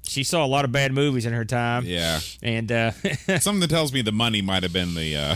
she 0.03 0.23
saw 0.25 0.45
a 0.45 0.47
lot 0.47 0.65
of 0.65 0.71
bad 0.73 0.91
movies 0.91 1.25
in 1.25 1.31
her 1.31 1.45
time. 1.45 1.85
Yeah, 1.85 2.19
And 2.43 2.71
uh, 2.71 2.91
something 3.39 3.61
that 3.61 3.69
tells 3.69 3.93
me 3.93 4.01
the 4.01 4.11
money 4.11 4.41
might 4.41 4.63
have 4.63 4.73
been 4.73 4.95
the. 4.95 5.15
Uh, 5.15 5.35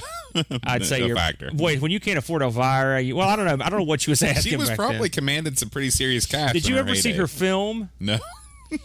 I'd 0.64 0.86
say 0.86 1.06
you're 1.06 1.16
factor. 1.16 1.50
Wait, 1.54 1.82
when 1.82 1.92
you 1.92 2.00
can't 2.00 2.18
afford 2.18 2.42
Elvira, 2.42 3.02
you, 3.02 3.16
well, 3.16 3.28
I 3.28 3.36
don't 3.36 3.46
know. 3.46 3.64
I 3.66 3.70
don't 3.70 3.80
know 3.80 3.86
what 3.86 4.02
she 4.02 4.12
was 4.12 4.22
asking. 4.22 4.52
She 4.52 4.58
was 4.58 4.70
probably 4.72 5.00
then. 5.00 5.10
commanded 5.10 5.58
some 5.58 5.70
pretty 5.70 5.90
serious 5.90 6.26
cash. 6.26 6.54
Did 6.54 6.68
you 6.68 6.78
ever 6.78 6.96
see 6.96 7.14
her 7.14 7.28
film? 7.28 7.90
No. 8.00 8.20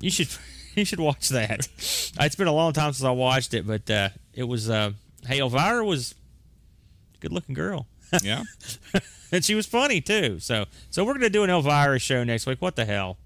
You 0.00 0.10
should 0.10 0.28
you 0.74 0.84
should 0.84 1.00
watch 1.00 1.28
that. 1.30 1.68
it's 1.78 2.36
been 2.36 2.46
a 2.46 2.52
long 2.52 2.72
time 2.72 2.92
since 2.92 3.04
I 3.04 3.10
watched 3.10 3.54
it, 3.54 3.66
but 3.66 3.90
uh, 3.90 4.10
it 4.32 4.44
was. 4.44 4.70
Uh, 4.70 4.92
hey, 5.26 5.40
Elvira 5.40 5.84
was 5.84 6.14
a 7.14 7.18
good 7.18 7.32
looking 7.32 7.54
girl. 7.54 7.86
Yeah. 8.22 8.42
and 9.32 9.44
she 9.44 9.54
was 9.54 9.66
funny 9.66 10.00
too. 10.00 10.38
So 10.38 10.66
so 10.90 11.04
we're 11.04 11.14
gonna 11.14 11.30
do 11.30 11.44
an 11.44 11.50
Elvira 11.50 11.98
show 11.98 12.24
next 12.24 12.46
week. 12.46 12.62
What 12.62 12.76
the 12.76 12.84
hell? 12.84 13.18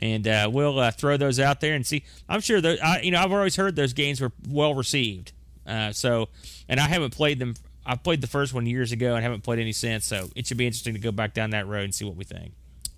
And 0.00 0.28
uh, 0.28 0.50
we'll 0.52 0.78
uh, 0.78 0.90
throw 0.90 1.16
those 1.16 1.40
out 1.40 1.60
there 1.60 1.74
and 1.74 1.86
see. 1.86 2.04
I'm 2.28 2.40
sure 2.40 2.60
that 2.60 2.84
I, 2.84 3.00
you 3.00 3.10
know 3.10 3.22
I've 3.22 3.32
always 3.32 3.56
heard 3.56 3.76
those 3.76 3.92
games 3.92 4.20
were 4.20 4.32
well 4.48 4.74
received. 4.74 5.32
Uh, 5.66 5.92
so 5.92 6.28
and 6.68 6.78
I 6.80 6.88
haven't 6.88 7.14
played 7.14 7.38
them. 7.38 7.54
I 7.86 7.96
played 7.96 8.20
the 8.20 8.26
first 8.26 8.52
one 8.52 8.66
years 8.66 8.92
ago 8.92 9.14
and 9.14 9.22
haven't 9.22 9.42
played 9.42 9.58
any 9.58 9.72
since. 9.72 10.04
So 10.04 10.28
it 10.36 10.46
should 10.46 10.58
be 10.58 10.66
interesting 10.66 10.94
to 10.94 11.00
go 11.00 11.10
back 11.10 11.34
down 11.34 11.50
that 11.50 11.66
road 11.66 11.84
and 11.84 11.94
see 11.94 12.04
what 12.04 12.16
we 12.16 12.24
think. 12.24 12.52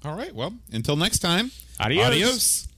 All 0.05 0.17
right. 0.17 0.35
Well, 0.35 0.55
until 0.73 0.97
next 0.97 1.19
time. 1.21 1.51
Adios. 1.79 2.07
Adios. 2.07 2.69